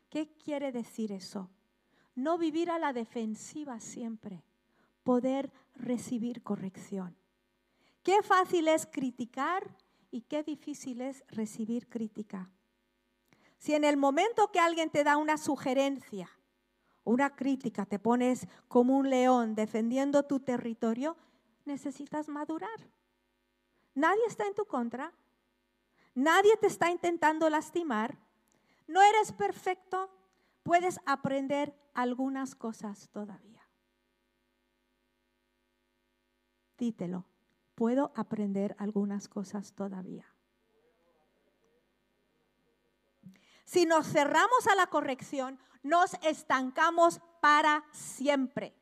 ¿Qué 0.09 0.29
quiere 0.37 0.71
decir 0.71 1.11
eso? 1.11 1.49
No 2.15 2.37
vivir 2.37 2.71
a 2.71 2.79
la 2.79 2.93
defensiva 2.93 3.79
siempre, 3.79 4.43
poder 5.03 5.51
recibir 5.75 6.41
corrección. 6.41 7.17
Qué 8.03 8.21
fácil 8.21 8.67
es 8.67 8.85
criticar 8.85 9.75
y 10.11 10.21
qué 10.21 10.43
difícil 10.43 11.01
es 11.01 11.25
recibir 11.27 11.89
crítica. 11.89 12.49
Si 13.57 13.73
en 13.73 13.83
el 13.83 13.97
momento 13.97 14.51
que 14.51 14.59
alguien 14.59 14.89
te 14.89 15.03
da 15.03 15.17
una 15.17 15.37
sugerencia, 15.37 16.29
una 17.03 17.35
crítica, 17.35 17.85
te 17.85 17.99
pones 17.99 18.47
como 18.67 18.97
un 18.97 19.09
león 19.09 19.55
defendiendo 19.55 20.23
tu 20.23 20.39
territorio, 20.39 21.17
necesitas 21.65 22.27
madurar. 22.27 22.89
Nadie 23.93 24.21
está 24.27 24.45
en 24.45 24.55
tu 24.55 24.65
contra. 24.65 25.13
Nadie 26.15 26.55
te 26.57 26.67
está 26.67 26.89
intentando 26.89 27.49
lastimar. 27.49 28.17
No 28.87 29.01
eres 29.01 29.33
perfecto. 29.33 30.09
Puedes 30.63 30.99
aprender 31.05 31.77
algunas 31.93 32.55
cosas 32.55 33.09
todavía. 33.09 33.61
Dítelo. 36.77 37.25
Puedo 37.75 38.13
aprender 38.15 38.75
algunas 38.79 39.27
cosas 39.27 39.73
todavía. 39.73 40.25
Si 43.65 43.85
nos 43.85 44.07
cerramos 44.07 44.67
a 44.71 44.75
la 44.75 44.87
corrección, 44.87 45.59
nos 45.83 46.13
estancamos 46.23 47.19
para 47.41 47.83
siempre. 47.91 48.73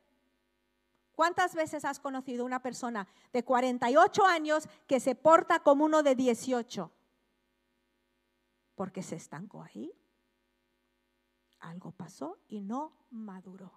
¿Cuántas 1.16 1.56
veces 1.56 1.86
has 1.86 2.00
conocido 2.00 2.46
una 2.46 2.62
persona 2.62 3.08
de 3.32 3.44
48 3.44 4.26
años 4.26 4.68
que 4.88 5.00
se 5.00 5.16
porta 5.16 5.60
como 5.60 5.86
uno 5.86 6.04
de 6.04 6.16
18? 6.16 6.92
Porque 8.76 9.04
se 9.04 9.16
estancó 9.16 9.64
ahí. 9.64 9.92
Algo 11.60 11.92
pasó 11.92 12.40
y 12.48 12.62
no 12.62 12.94
maduró. 13.10 13.72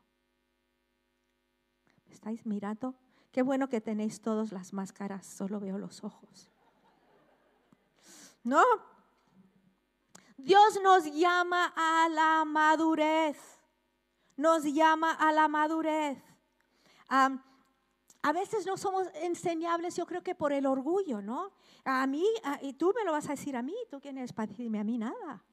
¿Me 2.07 2.13
estáis 2.15 2.47
mirando? 2.47 2.95
Qué 3.33 3.43
bueno 3.43 3.69
que 3.69 3.81
tenéis 3.81 4.21
todos 4.21 4.53
las 4.53 4.73
máscaras, 4.73 5.27
solo 5.27 5.61
veo 5.61 5.79
los 5.79 6.03
ojos. 6.03 6.51
¿no? 8.47 8.63
Dios 10.37 10.79
nos 10.83 11.05
llama 11.13 11.73
a 11.75 12.09
la 12.09 12.45
madurez, 12.45 13.37
nos 14.37 14.63
llama 14.63 15.13
a 15.13 15.33
la 15.33 15.49
madurez. 15.49 16.23
A 18.27 18.33
veces 18.33 18.67
no 18.67 18.77
somos 18.77 19.07
enseñables, 19.23 19.95
yo 19.95 20.05
creo 20.05 20.21
que 20.21 20.35
por 20.35 20.53
el 20.53 20.67
orgullo, 20.67 21.23
¿no? 21.23 21.53
A 21.85 22.05
mí, 22.09 22.27
y 22.61 22.73
tú 22.73 22.93
me 22.93 23.05
lo 23.05 23.13
vas 23.13 23.29
a 23.29 23.35
decir 23.35 23.57
a 23.57 23.63
mí, 23.63 23.77
tú 23.89 24.01
quién 24.01 24.19
eres 24.19 24.33
para 24.33 24.49
decirme 24.49 24.81
a 24.81 24.85
mí 24.85 24.99
nada. 24.99 25.45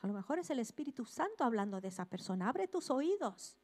A 0.00 0.06
lo 0.06 0.14
mejor 0.14 0.38
es 0.38 0.48
el 0.48 0.58
Espíritu 0.58 1.04
Santo 1.04 1.44
hablando 1.44 1.78
de 1.78 1.88
esa 1.88 2.06
persona. 2.06 2.48
Abre 2.48 2.66
tus 2.66 2.88
oídos. 2.88 3.58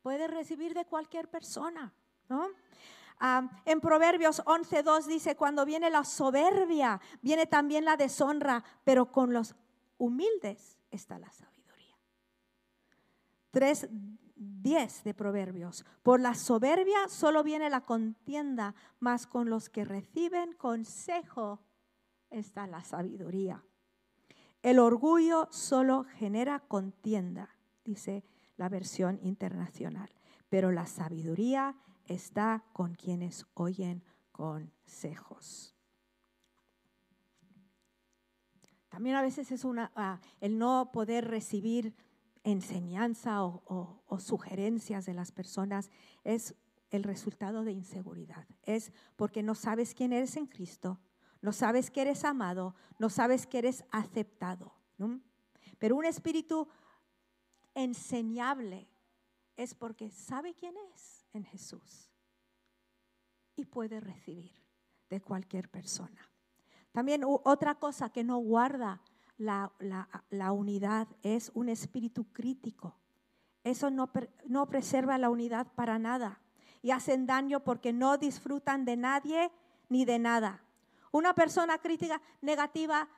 Puedes 0.00 0.30
recibir 0.30 0.72
de 0.72 0.86
cualquier 0.86 1.28
persona, 1.28 1.92
¿no? 2.30 2.48
en 3.66 3.82
Proverbios 3.82 4.42
11.2 4.46 5.04
dice, 5.04 5.36
cuando 5.36 5.66
viene 5.66 5.90
la 5.90 6.04
soberbia, 6.04 7.02
viene 7.20 7.44
también 7.44 7.84
la 7.84 7.98
deshonra, 7.98 8.64
pero 8.82 9.12
con 9.12 9.34
los 9.34 9.54
humildes 9.98 10.78
está 10.90 11.18
la 11.18 11.30
sabiduría. 11.30 11.98
3.10 14.40 15.02
de 15.02 15.14
Proverbios, 15.14 15.84
por 16.02 16.20
la 16.20 16.34
soberbia 16.34 17.08
solo 17.08 17.42
viene 17.42 17.70
la 17.70 17.82
contienda, 17.82 18.74
mas 18.98 19.26
con 19.26 19.50
los 19.50 19.68
que 19.68 19.84
reciben 19.84 20.54
consejo 20.54 21.60
está 22.30 22.66
la 22.66 22.82
sabiduría. 22.82 23.62
El 24.62 24.78
orgullo 24.78 25.48
solo 25.50 26.04
genera 26.04 26.60
contienda, 26.60 27.56
dice 27.84 28.24
la 28.56 28.68
versión 28.68 29.18
internacional, 29.22 30.10
pero 30.48 30.70
la 30.70 30.86
sabiduría 30.86 31.76
está 32.06 32.64
con 32.72 32.94
quienes 32.94 33.46
oyen 33.54 34.02
consejos. 34.32 35.74
También 38.88 39.16
a 39.16 39.22
veces 39.22 39.52
es 39.52 39.64
una, 39.64 39.92
ah, 39.94 40.20
el 40.40 40.58
no 40.58 40.90
poder 40.92 41.28
recibir 41.28 41.94
enseñanza 42.44 43.44
o, 43.44 44.18
sugerencias 44.18 45.06
de 45.06 45.14
las 45.14 45.32
personas 45.32 45.90
es 46.24 46.54
el 46.90 47.04
resultado 47.04 47.64
de 47.64 47.72
inseguridad. 47.72 48.46
Es 48.62 48.92
porque 49.16 49.42
no 49.42 49.54
sabes 49.54 49.94
quién 49.94 50.12
eres 50.12 50.36
en 50.36 50.46
Cristo, 50.46 50.98
no 51.42 51.52
sabes 51.52 51.90
que 51.90 52.02
eres 52.02 52.24
amado, 52.24 52.74
no 52.98 53.08
sabes 53.10 53.46
que 53.46 53.58
eres 53.58 53.84
aceptado. 53.90 54.74
Pero 55.78 55.96
un 55.96 56.04
espíritu 56.04 56.68
enseñable 57.74 58.88
es 59.56 59.74
porque 59.74 60.10
sabe 60.10 60.54
quién 60.54 60.74
es 60.94 61.26
en 61.32 61.44
Jesús 61.44 62.10
y 63.56 63.64
puede 63.64 64.00
recibir 64.00 64.52
de 65.08 65.20
cualquier 65.20 65.68
persona. 65.68 66.30
También 66.92 67.22
otra 67.24 67.76
cosa 67.76 68.10
que 68.10 68.24
no 68.24 68.38
guarda 68.38 69.02
la, 69.40 69.72
la, 70.28 70.52
unidad 70.52 71.08
es 71.22 71.50
un 71.54 71.70
espíritu 71.70 72.26
crítico. 72.32 72.94
Eso 73.64 73.90
no, 73.90 74.10
no 74.46 74.66
preserva 74.66 75.16
la 75.16 75.30
unidad 75.30 75.66
para 75.74 75.98
nada 75.98 76.40
y 76.82 76.90
hacen 76.90 77.26
daño 77.26 77.60
porque 77.60 77.92
no 77.92 78.18
disfrutan 78.18 78.84
de 78.84 78.96
nadie 78.96 79.50
ni 79.88 80.04
de 80.04 80.18
nada. 80.18 80.62
Una 81.10 81.34
persona 81.34 81.78
crítica 81.78 82.20
negativa, 82.42 83.08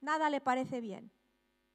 nada 0.00 0.30
le 0.30 0.40
parece 0.40 0.80
bien. 0.80 1.10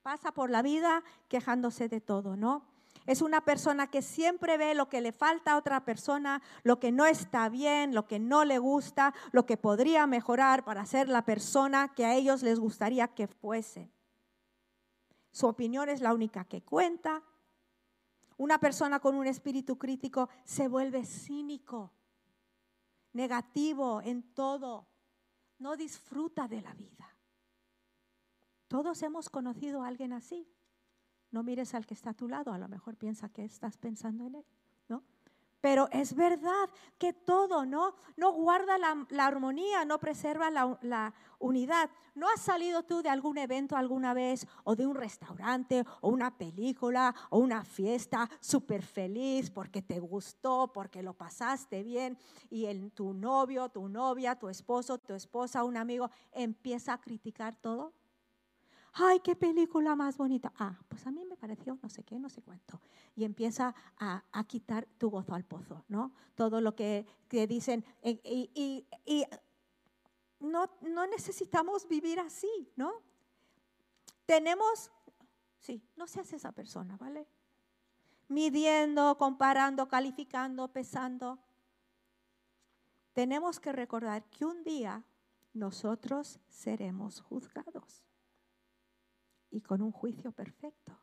Pasa 0.01 0.31
por 0.31 0.49
la 0.49 0.61
vida 0.61 1.03
quejándose 1.27 1.89
de 1.89 1.99
todo, 1.99 2.37
¿no? 2.37 2.70
Es 3.05 3.21
una 3.21 3.41
persona 3.41 3.87
que 3.87 4.01
siempre 4.01 4.57
ve 4.57 4.75
lo 4.75 4.89
que 4.89 5.01
le 5.01 5.11
falta 5.11 5.53
a 5.53 5.57
otra 5.57 5.83
persona, 5.85 6.41
lo 6.63 6.79
que 6.79 6.91
no 6.91 7.05
está 7.05 7.49
bien, 7.49 7.95
lo 7.95 8.07
que 8.07 8.19
no 8.19 8.45
le 8.45 8.59
gusta, 8.59 9.13
lo 9.31 9.45
que 9.45 9.57
podría 9.57 10.05
mejorar 10.07 10.63
para 10.63 10.85
ser 10.85 11.09
la 11.09 11.25
persona 11.25 11.93
que 11.95 12.05
a 12.05 12.15
ellos 12.15 12.43
les 12.43 12.59
gustaría 12.59 13.07
que 13.07 13.27
fuesen. 13.27 13.91
Su 15.31 15.47
opinión 15.47 15.89
es 15.89 16.01
la 16.01 16.13
única 16.13 16.45
que 16.45 16.61
cuenta. 16.61 17.23
Una 18.37 18.59
persona 18.59 18.99
con 18.99 19.15
un 19.15 19.27
espíritu 19.27 19.77
crítico 19.77 20.29
se 20.43 20.67
vuelve 20.67 21.05
cínico, 21.05 21.91
negativo 23.13 24.01
en 24.03 24.33
todo 24.33 24.87
no 25.59 25.77
disfruta 25.77 26.47
de 26.47 26.61
la 26.61 26.73
vida. 26.73 27.07
Todos 28.67 29.01
hemos 29.03 29.29
conocido 29.29 29.83
a 29.83 29.87
alguien 29.87 30.11
así. 30.11 30.47
No 31.32 31.44
mires 31.44 31.74
al 31.74 31.86
que 31.86 31.94
está 31.94 32.12
a 32.12 32.13
tu 32.13 32.28
lado, 32.28 32.52
a 32.52 32.58
lo 32.58 32.67
mejor 32.67 32.96
piensa 32.96 33.30
que 33.30 33.46
estás 33.46 33.78
pensando 33.78 34.26
en 34.26 34.36
él, 34.36 34.46
¿no? 34.89 35.04
Pero 35.62 35.88
es 35.91 36.15
verdad 36.15 36.70
que 36.98 37.13
todo, 37.13 37.65
¿no? 37.65 37.94
No 38.17 38.34
guarda 38.34 38.80
la, 38.80 39.26
armonía, 39.26 39.86
no 39.86 40.00
preserva 40.00 40.50
la, 40.50 40.78
la, 40.82 41.13
unidad. 41.38 41.89
¿No 42.15 42.28
has 42.30 42.41
salido 42.41 42.84
tú 42.84 43.02
de 43.02 43.10
algún 43.10 43.38
evento 43.38 43.76
alguna 43.76 44.13
vez 44.13 44.48
o 44.63 44.76
de 44.76 44.86
un 44.88 44.96
restaurante 44.96 45.86
o 46.02 46.10
una 46.10 46.36
película 46.36 47.13
o 47.30 47.38
una 47.38 47.63
fiesta 47.63 48.28
súper 48.39 48.82
feliz 48.82 49.52
porque 49.52 49.82
te 49.82 50.00
gustó, 50.00 50.72
porque 50.74 51.04
lo 51.04 51.13
pasaste 51.13 51.84
bien 51.84 52.17
y 52.50 52.65
el, 52.65 52.91
tu 52.91 53.13
novio, 53.13 53.70
tu 53.70 53.88
novia, 53.88 54.38
tu 54.38 54.50
esposo, 54.50 54.98
tu 54.98 55.13
esposa, 55.13 55.63
un 55.63 55.78
amigo 55.78 56.10
empieza 56.32 56.94
a 56.94 57.02
criticar 57.02 57.56
todo? 57.56 57.94
Ay, 58.93 59.19
qué 59.21 59.36
película 59.36 59.95
más 59.95 60.17
bonita. 60.17 60.51
Ah, 60.58 60.77
pues 60.88 61.06
a 61.08 61.12
mí 61.12 61.25
me 61.25 61.38
pareció 61.38 61.77
no 61.82 61.89
sé 61.89 62.04
qué, 62.04 62.19
no 62.19 62.30
sé 62.30 62.41
cuánto. 62.41 62.82
Y 63.15 63.23
empieza 63.23 63.73
a, 63.97 64.43
quitar 64.47 64.86
tu 64.97 65.10
gozo 65.10 65.34
al 65.34 65.45
pozo, 65.45 65.86
¿no? 65.88 66.13
Todo 66.36 66.62
lo 66.62 66.75
que, 66.75 67.06
dicen. 67.30 67.86
Y, 68.04 68.86
no, 70.39 70.69
no 70.82 71.08
necesitamos 71.08 71.88
vivir 71.88 72.19
así, 72.19 72.71
¿no? 72.75 72.93
Tenemos, 74.25 74.91
sí, 75.60 75.84
no 75.95 76.08
seas 76.08 76.34
esa 76.34 76.51
persona, 76.51 76.97
¿vale? 76.97 77.27
Midiendo, 78.27 79.17
comparando, 79.17 79.88
calificando, 79.88 80.67
pesando. 80.69 81.39
Tenemos 83.13 83.60
que 83.60 83.71
recordar 83.71 84.23
que 84.30 84.45
un 84.45 84.63
día 84.63 85.04
nosotros 85.54 86.39
seremos 86.49 87.21
juzgados 87.21 88.06
y 89.51 89.61
con 89.61 89.81
un 89.81 89.91
juicio 89.91 90.31
perfecto. 90.31 90.97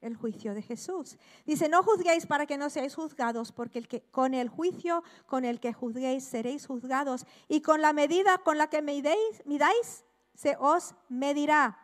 El 0.00 0.16
juicio 0.16 0.54
de 0.54 0.62
Jesús. 0.62 1.18
Dice, 1.44 1.68
no 1.68 1.82
juzguéis 1.82 2.26
para 2.26 2.46
que 2.46 2.56
no 2.56 2.70
seáis 2.70 2.94
juzgados, 2.94 3.50
porque 3.52 4.02
con 4.10 4.32
el 4.32 4.48
juicio 4.48 5.02
con 5.26 5.44
el 5.44 5.58
que 5.60 5.72
juzguéis 5.72 6.24
seréis 6.24 6.66
juzgados, 6.66 7.26
y 7.48 7.62
con 7.62 7.82
la 7.82 7.92
medida 7.92 8.38
con 8.38 8.58
la 8.58 8.68
que 8.68 8.80
midéis, 8.80 9.42
midáis, 9.44 10.04
se 10.34 10.56
os 10.58 10.94
medirá. 11.08 11.78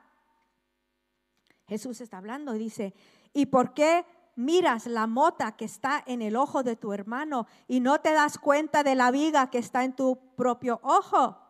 Jesús 1.67 2.01
está 2.01 2.19
hablando 2.19 2.55
y 2.55 2.59
dice, 2.59 2.95
¿y 3.33 3.47
por 3.47 3.75
qué 3.75 4.07
miras 4.37 4.87
la 4.87 5.07
mota 5.07 5.57
que 5.57 5.65
está 5.65 6.03
en 6.07 6.23
el 6.23 6.37
ojo 6.37 6.63
de 6.63 6.77
tu 6.77 6.93
hermano 6.93 7.47
y 7.67 7.81
no 7.81 8.01
te 8.01 8.13
das 8.13 8.39
cuenta 8.39 8.85
de 8.85 8.95
la 8.95 9.11
viga 9.11 9.51
que 9.51 9.59
está 9.59 9.83
en 9.83 9.97
tu 9.97 10.35
propio 10.37 10.79
ojo? 10.83 11.44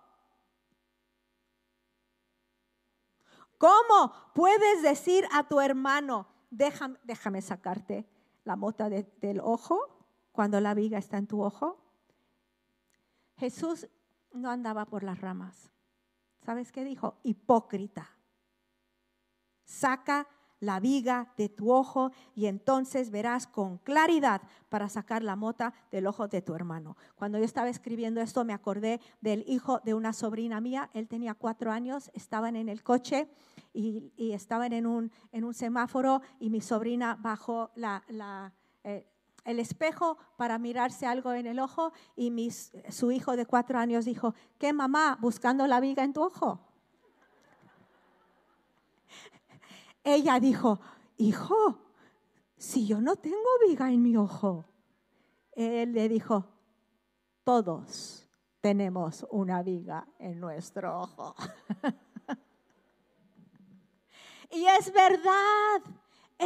¿Cómo 3.64 4.12
puedes 4.35 4.83
decir 4.83 5.27
a 5.33 5.48
tu 5.48 5.59
hermano, 5.59 6.27
déjame, 6.50 6.98
déjame 7.03 7.40
sacarte 7.40 8.07
la 8.44 8.57
mota 8.57 8.90
del 8.90 9.40
ojo 9.40 9.81
cuando 10.33 10.61
la 10.61 10.74
viga 10.74 10.98
está 10.98 11.16
en 11.16 11.27
tu 11.27 11.42
ojo? 11.42 11.83
Jesús 13.38 13.88
no 14.33 14.50
andaba 14.50 14.85
por 14.85 15.03
las 15.03 15.18
ramas. 15.18 15.72
¿Sabes 16.44 16.72
qué 16.72 16.85
dijo? 16.85 17.16
Hipócrita. 17.22 18.11
Saca 19.64 20.29
la 20.64 20.81
viga 20.81 21.33
de 21.37 21.48
tu 21.48 21.72
ojo 21.72 22.11
y 22.35 22.46
entonces 22.46 23.11
verás 23.11 23.46
con 23.46 23.79
claridad 23.79 24.42
para 24.68 24.88
sacar 24.88 25.22
la 25.22 25.37
mota 25.37 25.74
del 25.92 26.07
ojo 26.07 26.29
de 26.29 26.42
tu 26.42 26.55
hermano. 26.55 26.96
Cuando 27.16 27.38
yo 27.38 27.44
estaba 27.44 27.68
escribiendo 27.68 28.20
esto 28.20 28.44
me 28.44 28.53
acordé 28.53 29.00
del 29.20 29.44
hijo 29.46 29.81
de 29.85 29.94
una 29.94 30.12
sobrina 30.12 30.61
mía, 30.61 30.90
él 30.94 31.09
tenía 31.09 31.35
cuatro 31.35 31.70
años, 31.70 32.11
estaban 32.14 32.57
en 32.57 32.68
el 32.68 32.83
coche 32.83 33.29
y, 33.72 34.12
estaban 34.16 34.72
en 34.72 34.87
un, 34.87 35.11
semáforo 35.53 36.22
y 36.40 36.50
mi 36.50 36.61
sobrina 36.61 37.16
bajó 37.20 37.70
eh, 38.85 39.07
el 39.44 39.61
espejo 39.61 40.16
para 40.37 40.59
mirarse 40.59 41.07
algo 41.07 41.33
en 41.33 41.46
el 41.46 41.59
ojo 41.59 41.92
y 42.16 42.50
su 42.50 43.12
hijo 43.12 43.37
de 43.37 43.46
cuatro 43.46 43.79
años 43.79 44.05
dijo, 44.05 44.35
¿qué 44.59 44.72
mamá 44.72 45.18
buscando 45.20 45.66
la 45.66 45.81
viga 45.81 46.03
en 46.03 46.12
tu 46.12 46.22
ojo? 46.22 46.61
Ella 50.04 50.38
dijo, 50.38 50.80
hijo, 51.16 51.78
si 52.56 52.86
yo 52.86 53.00
no 53.00 53.16
tengo 53.16 53.48
viga 53.66 53.90
en 53.90 54.02
mi 54.02 54.16
ojo. 54.16 54.66
Él 55.52 55.94
le 55.94 56.08
dijo, 56.08 56.46
todos 57.42 58.28
tenemos 58.60 59.26
una 59.30 59.62
viga 59.62 60.06
en 60.18 60.40
nuestro 60.40 61.00
ojo. 61.00 61.34
y 64.50 64.66
es 64.66 64.92
verdad, 64.92 65.82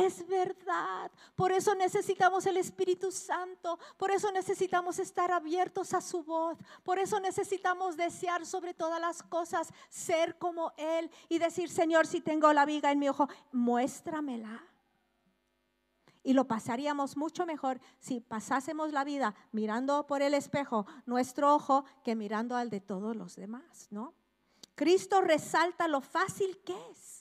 Es 0.05 0.27
verdad. 0.27 1.11
Por 1.35 1.53
eso 1.53 1.75
necesitamos 1.75 2.47
el 2.47 2.57
Espíritu 2.57 3.11
Santo. 3.11 3.79
Por 3.97 4.11
eso 4.11 4.31
necesitamos 4.33 4.99
estar 4.99 5.31
abiertos 5.31 5.95
a 5.95 6.01
su 6.01 6.23
voz. 6.23 6.59
Por 6.83 6.99
eso 6.99 7.21
necesitamos 7.21 7.97
desear 7.97 8.45
sobre 8.47 8.75
todas 8.75 9.01
las 9.01 9.23
cosas 9.23 9.73
ser 9.89 10.37
como 10.39 10.73
Él 10.77 11.11
y 11.29 11.39
decir, 11.39 11.69
Señor, 11.71 12.07
si 12.07 12.21
tengo 12.21 12.53
la 12.53 12.65
viga 12.65 12.93
en 12.93 12.99
mi 12.99 13.09
ojo, 13.09 13.29
muéstramela. 13.53 14.65
Y 16.23 16.35
lo 16.35 16.47
pasaríamos 16.47 17.17
mucho 17.17 17.47
mejor 17.47 17.81
si 17.99 18.21
pasásemos 18.21 18.93
la 18.93 19.05
vida 19.05 19.35
mirando 19.53 20.07
por 20.07 20.21
el 20.21 20.35
espejo 20.35 20.87
nuestro 21.07 21.55
ojo 21.55 21.85
que 22.05 22.17
mirando 22.17 22.57
al 22.57 22.69
de 22.69 22.81
todos 22.81 23.17
los 23.17 23.37
demás, 23.37 23.89
¿no? 23.91 24.13
Cristo 24.75 25.21
resalta 25.23 25.89
lo 25.89 26.01
fácil 26.01 26.59
que 26.65 26.75
es. 26.91 27.18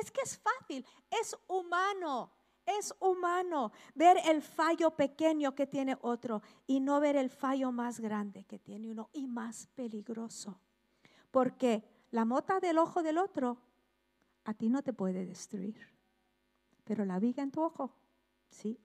Es 0.00 0.10
que 0.10 0.20
es 0.22 0.38
fácil, 0.38 0.84
es 1.10 1.36
humano, 1.46 2.30
es 2.66 2.94
humano 3.00 3.72
ver 3.94 4.18
el 4.26 4.42
fallo 4.42 4.90
pequeño 4.90 5.54
que 5.54 5.66
tiene 5.66 5.96
otro 6.00 6.42
y 6.66 6.80
no 6.80 7.00
ver 7.00 7.16
el 7.16 7.30
fallo 7.30 7.72
más 7.72 8.00
grande 8.00 8.44
que 8.44 8.58
tiene 8.58 8.90
uno 8.90 9.08
y 9.12 9.26
más 9.26 9.68
peligroso. 9.68 10.60
Porque 11.30 11.84
la 12.10 12.24
mota 12.24 12.60
del 12.60 12.78
ojo 12.78 13.02
del 13.02 13.18
otro 13.18 13.58
a 14.44 14.54
ti 14.54 14.68
no 14.68 14.82
te 14.82 14.92
puede 14.92 15.24
destruir, 15.24 15.76
pero 16.84 17.04
la 17.04 17.18
viga 17.18 17.42
en 17.42 17.50
tu 17.50 17.62
ojo, 17.62 17.92
sí. 18.50 18.78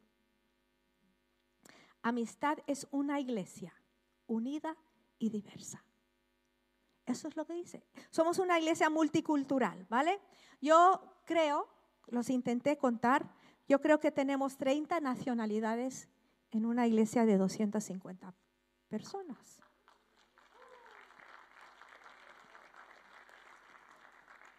Amistad 2.03 2.57
es 2.67 2.87
una 2.91 3.19
iglesia 3.19 3.73
unida 4.27 4.75
y 5.19 5.29
diversa. 5.29 5.83
Eso 7.05 7.27
es 7.27 7.35
lo 7.35 7.45
que 7.45 7.53
dice. 7.53 7.83
Somos 8.09 8.39
una 8.39 8.59
iglesia 8.59 8.89
multicultural, 8.89 9.85
¿vale? 9.89 10.19
Yo 10.61 11.01
creo, 11.25 11.67
los 12.07 12.29
intenté 12.29 12.77
contar, 12.77 13.33
yo 13.67 13.81
creo 13.81 13.99
que 13.99 14.11
tenemos 14.11 14.57
30 14.57 14.99
nacionalidades 14.99 16.09
en 16.51 16.65
una 16.65 16.87
iglesia 16.87 17.25
de 17.25 17.37
250 17.37 18.33
personas. 18.89 19.61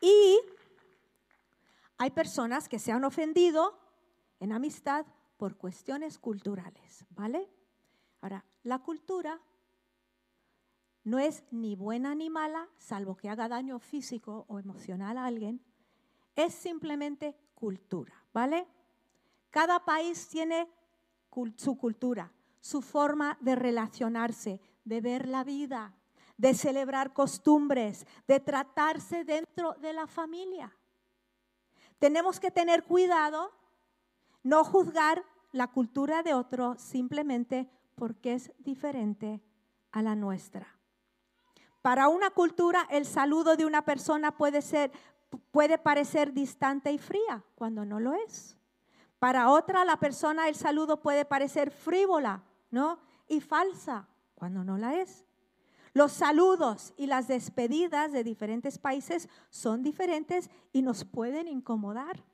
Y 0.01 0.41
hay 1.99 2.11
personas 2.11 2.69
que 2.69 2.81
se 2.81 2.91
han 2.91 3.05
ofendido 3.05 3.79
en 4.41 4.51
amistad 4.51 5.07
por 5.37 5.57
cuestiones 5.57 6.19
culturales, 6.19 7.05
¿vale? 7.11 7.49
Ahora, 8.21 8.45
la 8.65 8.81
cultura 8.81 9.41
no 11.05 11.19
es 11.19 11.45
ni 11.51 11.75
buena 11.75 12.15
ni 12.15 12.31
mala, 12.31 12.69
salvo 12.79 13.17
que 13.17 13.29
haga 13.29 13.49
daño 13.49 13.79
físico 13.79 14.45
o 14.49 14.59
emocional 14.59 15.19
a 15.19 15.27
alguien. 15.27 15.61
Es 16.37 16.55
simplemente 16.55 17.37
cultura, 17.55 18.15
¿vale? 18.33 18.67
Cada 19.51 19.85
país 19.85 20.29
tiene 20.29 20.69
su 21.57 21.77
cultura, 21.77 22.33
su 22.61 22.83
forma 22.83 23.37
de 23.41 23.57
relacionarse, 23.57 24.61
de 24.85 25.01
ver 25.01 25.29
la 25.29 25.45
vida, 25.45 25.95
de 26.37 26.55
celebrar 26.55 27.13
costumbres, 27.13 28.07
de 28.27 28.41
tratarse 28.41 29.25
dentro 29.25 29.75
de 29.75 29.93
la 29.93 30.07
familia. 30.07 30.77
Tenemos 31.99 32.41
que 32.41 32.51
tener 32.51 32.85
cuidado, 32.85 33.53
no 34.43 34.65
juzgar 34.65 35.25
la 35.53 35.69
cultura 35.69 36.23
de 36.23 36.35
otro 36.35 36.77
simplemente 36.79 37.71
porque 37.95 38.35
es 38.35 38.53
diferente 38.59 39.41
a 39.93 40.03
la 40.03 40.17
nuestra. 40.17 40.82
Para 41.83 42.09
una 42.09 42.31
cultura 42.31 42.87
el 42.91 43.05
saludo 43.05 43.57
de 43.57 43.67
una 43.67 43.85
persona 43.85 44.37
puede 44.37 44.63
ser 44.63 44.93
puede 45.51 45.79
parecer 45.79 46.33
distante 46.33 46.93
y 46.93 46.99
fría 46.99 47.43
cuando 47.55 47.85
no 47.85 48.01
lo 48.01 48.15
es. 48.15 48.57
Para 49.19 49.51
otra 49.51 49.85
la 49.85 49.97
persona 49.99 50.49
el 50.49 50.55
saludo 50.55 51.01
puede 51.01 51.25
parecer 51.25 51.71
frívola, 51.71 52.43
¿no? 52.71 52.99
Y 53.29 53.41
falsa 53.41 54.09
cuando 54.35 54.65
no 54.65 54.77
la 54.77 54.97
es. 55.01 55.25
Los 55.95 56.13
saludos 56.13 56.95
y 56.97 57.07
las 57.07 57.29
despedidas 57.29 58.13
de 58.13 58.25
diferentes 58.25 58.79
países 58.79 59.29
son 59.51 59.83
diferentes 59.83 60.51
y 60.73 60.83
nos 60.83 61.05
pueden 61.05 61.49
incomodar. 61.49 62.25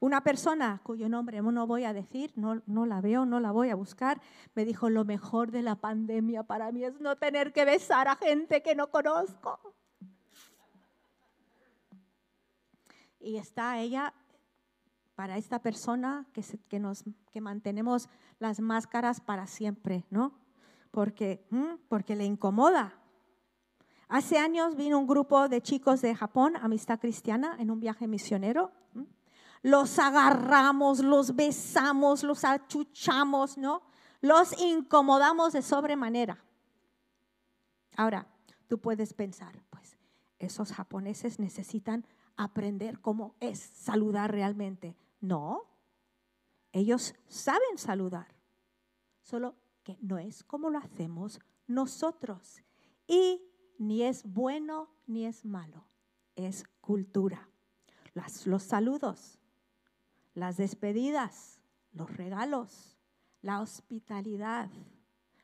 Una 0.00 0.22
persona 0.22 0.80
cuyo 0.84 1.08
nombre 1.08 1.42
no 1.42 1.66
voy 1.66 1.84
a 1.84 1.92
decir, 1.92 2.32
no, 2.36 2.86
la 2.86 3.00
veo, 3.00 3.26
no 3.26 3.40
la 3.40 3.50
voy 3.50 3.70
a 3.70 3.74
buscar, 3.74 4.20
me 4.54 4.64
dijo, 4.64 4.90
lo 4.90 5.04
mejor 5.04 5.50
de 5.50 5.62
la 5.62 5.76
pandemia 5.76 6.44
para 6.44 6.70
mí 6.70 6.84
es 6.84 7.00
no 7.00 7.16
tener 7.16 7.52
que 7.52 7.64
besar 7.64 8.06
a 8.06 8.16
gente 8.16 8.62
que 8.62 8.74
no 8.74 8.90
conozco. 8.90 9.58
Y 13.18 13.36
está 13.36 13.78
ella, 13.80 14.14
para 15.16 15.36
esta 15.36 15.58
persona 15.58 16.26
que, 16.32 16.44
que, 16.68 16.78
nos, 16.78 17.02
que 17.32 17.40
mantenemos 17.40 18.08
las 18.38 18.60
máscaras 18.60 19.20
para 19.20 19.48
siempre, 19.48 20.04
¿no? 20.10 20.38
Porque, 20.92 21.44
porque 21.88 22.14
le 22.14 22.24
incomoda. 22.24 22.94
Hace 24.06 24.38
años 24.38 24.76
vino 24.76 24.96
un 24.96 25.08
grupo 25.08 25.48
de 25.48 25.60
chicos 25.60 26.00
de 26.02 26.14
Japón, 26.14 26.54
Amistad 26.56 27.00
Cristiana, 27.00 27.56
en 27.58 27.72
un 27.72 27.80
viaje 27.80 28.06
misionero 28.06 28.70
los 29.68 29.98
agarramos, 29.98 31.00
los 31.00 31.36
besamos, 31.36 32.22
los 32.22 32.44
achuchamos, 32.44 33.58
¿no? 33.58 33.82
Los 34.22 34.58
incomodamos 34.58 35.52
de 35.52 35.60
sobremanera. 35.60 36.42
Ahora, 37.96 38.26
tú 38.66 38.78
puedes 38.78 39.12
pensar, 39.12 39.62
pues 39.68 39.98
esos 40.38 40.72
japoneses 40.72 41.38
necesitan 41.38 42.06
aprender 42.36 43.00
cómo 43.00 43.34
es 43.40 43.58
saludar 43.58 44.32
realmente. 44.32 44.96
No, 45.20 45.64
ellos 46.72 47.14
saben 47.26 47.76
saludar, 47.76 48.34
solo 49.20 49.54
que 49.82 49.98
no 50.00 50.18
es 50.18 50.44
como 50.44 50.70
lo 50.70 50.78
hacemos 50.78 51.40
nosotros. 51.66 52.62
Y 53.06 53.42
ni 53.78 54.02
es 54.02 54.24
bueno 54.24 54.88
ni 55.06 55.26
es 55.26 55.44
malo, 55.44 55.84
es 56.36 56.64
cultura. 56.80 57.48
los 58.46 58.62
saludos 58.62 59.37
las 60.38 60.56
despedidas, 60.56 61.60
los 61.92 62.16
regalos, 62.16 62.96
la 63.42 63.60
hospitalidad, 63.60 64.70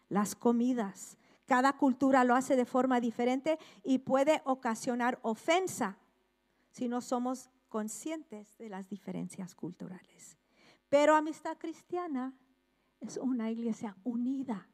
las 0.09 0.35
comidas. 0.35 1.19
Cada 1.47 1.75
cultura 1.77 2.25
lo 2.25 2.35
hace 2.35 2.57
de 2.57 2.65
forma 2.65 3.01
diferente 3.01 3.59
y 3.83 3.99
puede 3.99 4.41
ocasionar 4.45 5.19
ofensa 5.23 5.99
si 6.71 6.89
no 6.89 7.01
somos 7.01 7.51
conscientes 7.69 8.57
de 8.59 8.69
las 8.69 8.89
diferencias 8.89 9.55
culturales. 9.55 10.39
Pero 10.89 11.17
amistad 11.17 11.59
cristiana 11.59 12.33
es 13.01 13.17
una 13.17 13.51
iglesia 13.51 13.97
unida 14.05 14.69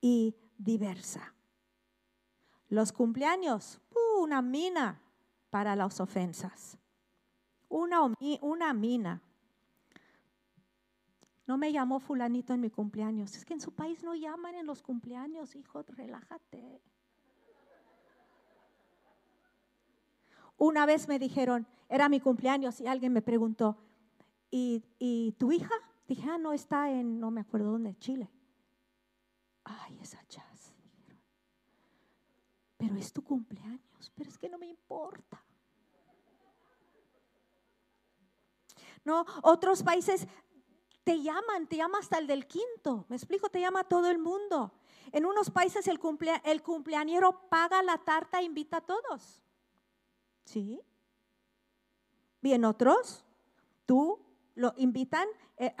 y 0.00 0.34
diversa. 0.56 1.34
Los 2.68 2.92
cumpleaños, 2.92 3.80
uh, 3.90 4.22
una 4.22 4.42
mina 4.42 5.02
para 5.50 5.76
las 5.76 6.00
ofensas. 6.00 6.78
Una, 7.68 8.00
una 8.40 8.72
mina. 8.72 9.22
No 11.50 11.58
me 11.58 11.72
llamó 11.72 11.98
fulanito 11.98 12.54
en 12.54 12.60
mi 12.60 12.70
cumpleaños. 12.70 13.34
Es 13.34 13.44
que 13.44 13.54
en 13.54 13.60
su 13.60 13.72
país 13.72 14.04
no 14.04 14.14
llaman 14.14 14.54
en 14.54 14.66
los 14.66 14.82
cumpleaños, 14.82 15.56
hijo, 15.56 15.82
relájate. 15.82 16.80
Una 20.56 20.86
vez 20.86 21.08
me 21.08 21.18
dijeron, 21.18 21.66
era 21.88 22.08
mi 22.08 22.20
cumpleaños 22.20 22.80
y 22.80 22.86
alguien 22.86 23.12
me 23.12 23.20
preguntó, 23.20 23.76
¿y, 24.48 25.34
tu 25.40 25.50
hija? 25.50 25.74
Dije, 26.06 26.22
ah, 26.30 26.38
no, 26.38 26.52
está 26.52 26.88
en, 26.88 27.18
no 27.18 27.32
me 27.32 27.40
acuerdo 27.40 27.72
dónde, 27.72 27.98
Chile. 27.98 28.30
Ay, 29.64 29.98
esa 30.00 30.22
jazz, 30.28 30.72
Pero 32.76 32.94
es 32.94 33.12
tu 33.12 33.24
cumpleaños, 33.24 34.12
pero 34.14 34.30
es 34.30 34.38
que 34.38 34.48
no 34.48 34.56
me 34.56 34.68
importa. 34.68 35.44
No, 39.04 39.26
otros 39.42 39.82
países 39.82 40.28
te 41.04 41.22
llaman, 41.22 41.66
te 41.66 41.76
llama 41.76 41.98
hasta 41.98 42.18
el 42.18 42.26
del 42.26 42.46
quinto. 42.46 43.06
Me 43.08 43.16
explico, 43.16 43.48
te 43.48 43.60
llama 43.60 43.84
todo 43.84 44.10
el 44.10 44.18
mundo. 44.18 44.72
En 45.12 45.26
unos 45.26 45.50
países 45.50 45.88
el, 45.88 45.98
el 46.44 46.62
cumpleañero 46.62 47.48
paga 47.48 47.82
la 47.82 47.98
tarta 47.98 48.40
e 48.40 48.44
invita 48.44 48.78
a 48.78 48.80
todos. 48.82 49.42
¿Sí? 50.44 50.80
Y 52.42 52.52
en 52.52 52.64
otros, 52.64 53.24
tú 53.86 54.20
lo 54.54 54.74
invitan, 54.76 55.26
eh, 55.56 55.74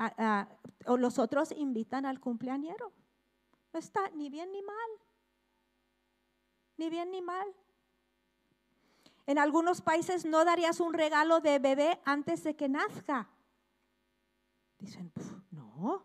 o 0.86 0.96
los 0.96 1.18
otros 1.18 1.52
invitan 1.52 2.06
al 2.06 2.20
cumpleañero. 2.20 2.92
No 3.72 3.78
está 3.78 4.08
ni 4.10 4.28
bien 4.30 4.50
ni 4.52 4.62
mal. 4.62 4.90
Ni 6.76 6.90
bien 6.90 7.10
ni 7.10 7.22
mal. 7.22 7.46
En 9.26 9.38
algunos 9.38 9.80
países 9.80 10.24
no 10.24 10.44
darías 10.44 10.80
un 10.80 10.92
regalo 10.92 11.40
de 11.40 11.58
bebé 11.58 12.00
antes 12.04 12.42
de 12.42 12.56
que 12.56 12.68
nazca. 12.68 13.28
Dicen, 14.80 15.12
no. 15.50 16.04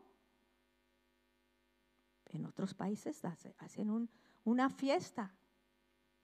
En 2.25 2.45
otros 2.45 2.73
países 2.73 3.23
hacen 3.23 4.09
una 4.43 4.69
fiesta 4.69 5.33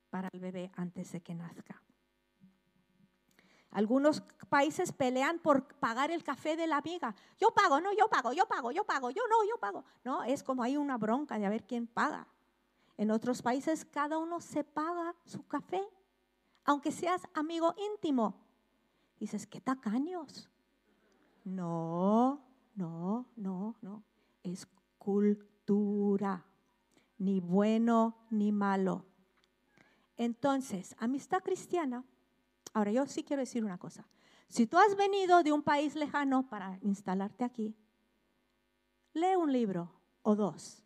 para 0.09 0.27
el 0.33 0.39
bebé 0.39 0.71
antes 0.75 1.13
de 1.13 1.21
que 1.21 1.33
nazca. 1.33 1.81
Algunos 3.71 4.21
países 4.49 4.91
pelean 4.91 5.39
por 5.39 5.65
pagar 5.79 6.11
el 6.11 6.23
café 6.23 6.57
de 6.57 6.67
la 6.67 6.77
amiga. 6.77 7.15
Yo 7.39 7.53
pago, 7.53 7.79
no, 7.79 7.93
yo 7.93 8.09
pago, 8.09 8.33
yo 8.33 8.45
pago, 8.45 8.71
yo 8.71 8.83
pago, 8.83 9.09
yo 9.11 9.23
no, 9.29 9.47
yo 9.47 9.57
pago. 9.57 9.85
No, 10.03 10.23
es 10.23 10.43
como 10.43 10.61
hay 10.61 10.75
una 10.75 10.97
bronca 10.97 11.39
de 11.39 11.45
a 11.45 11.49
ver 11.49 11.65
quién 11.65 11.87
paga. 11.87 12.27
En 12.97 13.11
otros 13.11 13.41
países 13.41 13.85
cada 13.85 14.17
uno 14.17 14.41
se 14.41 14.65
paga 14.65 15.15
su 15.23 15.47
café, 15.47 15.81
aunque 16.65 16.91
seas 16.91 17.21
amigo 17.33 17.73
íntimo. 17.77 18.35
Dices, 19.17 19.47
qué 19.47 19.61
tacaños. 19.61 20.50
No, 21.43 22.41
no, 22.75 23.27
no, 23.35 23.75
no. 23.81 24.03
Es 24.43 24.67
cultura, 24.97 26.45
ni 27.17 27.39
bueno 27.39 28.15
ni 28.29 28.51
malo. 28.51 29.05
Entonces, 30.17 30.95
amistad 30.99 31.41
cristiana 31.43 32.03
Ahora, 32.73 32.91
yo 32.91 33.05
sí 33.05 33.23
quiero 33.23 33.41
decir 33.41 33.65
una 33.65 33.77
cosa. 33.77 34.07
Si 34.47 34.67
tú 34.67 34.77
has 34.77 34.95
venido 34.95 35.43
de 35.43 35.51
un 35.51 35.61
país 35.61 35.95
lejano 35.95 36.47
para 36.49 36.77
instalarte 36.81 37.43
aquí, 37.43 37.75
lee 39.13 39.35
un 39.37 39.51
libro 39.51 39.91
o 40.21 40.35
dos. 40.35 40.83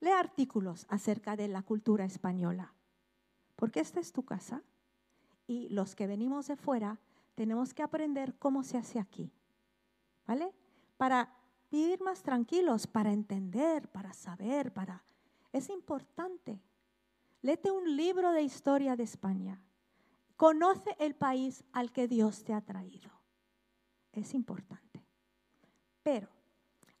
Lee 0.00 0.10
artículos 0.10 0.86
acerca 0.88 1.36
de 1.36 1.48
la 1.48 1.62
cultura 1.62 2.04
española. 2.04 2.74
Porque 3.54 3.80
esta 3.80 4.00
es 4.00 4.12
tu 4.12 4.24
casa 4.24 4.62
y 5.46 5.68
los 5.70 5.94
que 5.94 6.06
venimos 6.06 6.46
de 6.46 6.56
fuera 6.56 7.00
tenemos 7.34 7.74
que 7.74 7.82
aprender 7.82 8.34
cómo 8.38 8.62
se 8.62 8.78
hace 8.78 8.98
aquí. 8.98 9.32
¿Vale? 10.26 10.52
Para 10.96 11.32
vivir 11.70 12.00
más 12.02 12.22
tranquilos, 12.22 12.86
para 12.86 13.12
entender, 13.12 13.88
para 13.88 14.12
saber, 14.12 14.72
para... 14.72 15.02
Es 15.52 15.70
importante. 15.70 16.60
Léete 17.42 17.70
un 17.70 17.96
libro 17.96 18.32
de 18.32 18.42
historia 18.42 18.96
de 18.96 19.04
España. 19.04 19.62
Conoce 20.36 20.96
el 20.98 21.14
país 21.14 21.64
al 21.72 21.92
que 21.92 22.08
Dios 22.08 22.44
te 22.44 22.52
ha 22.52 22.60
traído. 22.60 23.10
Es 24.12 24.34
importante. 24.34 25.04
Pero 26.02 26.28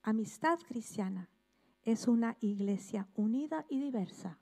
Amistad 0.02 0.58
Cristiana 0.60 1.28
es 1.82 2.06
una 2.06 2.36
iglesia 2.40 3.08
unida 3.14 3.66
y 3.68 3.80
diversa 3.80 4.38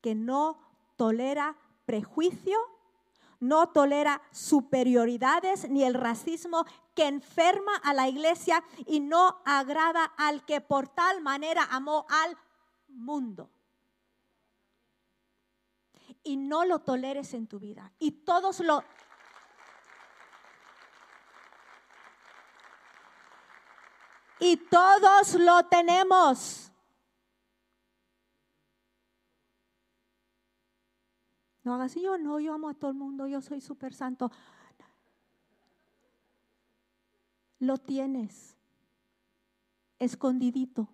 que 0.00 0.14
no 0.14 0.58
tolera 0.96 1.56
prejuicio, 1.84 2.58
no 3.40 3.68
tolera 3.68 4.22
superioridades 4.30 5.68
ni 5.68 5.84
el 5.84 5.94
racismo 5.94 6.64
que 6.94 7.06
enferma 7.06 7.76
a 7.82 7.94
la 7.94 8.08
iglesia 8.08 8.62
y 8.86 9.00
no 9.00 9.42
agrada 9.44 10.04
al 10.16 10.44
que 10.44 10.60
por 10.60 10.88
tal 10.88 11.20
manera 11.20 11.66
amó 11.70 12.06
al 12.08 12.36
mundo 12.88 13.50
y 16.26 16.36
no 16.36 16.64
lo 16.64 16.80
toleres 16.80 17.34
en 17.34 17.46
tu 17.46 17.60
vida. 17.60 17.92
Y 18.00 18.10
todos 18.10 18.58
lo... 18.60 18.82
Y 24.40 24.56
todos 24.56 25.34
lo 25.34 25.64
tenemos. 25.66 26.72
No 31.66 31.74
hagas, 31.74 31.94
yo 31.96 32.16
no, 32.16 32.40
yo 32.40 32.54
amo 32.54 32.70
a 32.70 32.74
todo 32.74 32.92
el 32.92 32.96
mundo, 32.96 33.26
yo 33.26 33.42
soy 33.42 33.60
súper 33.60 33.92
santo. 33.92 34.30
Lo 37.58 37.76
tienes 37.76 38.56
escondidito 39.98 40.88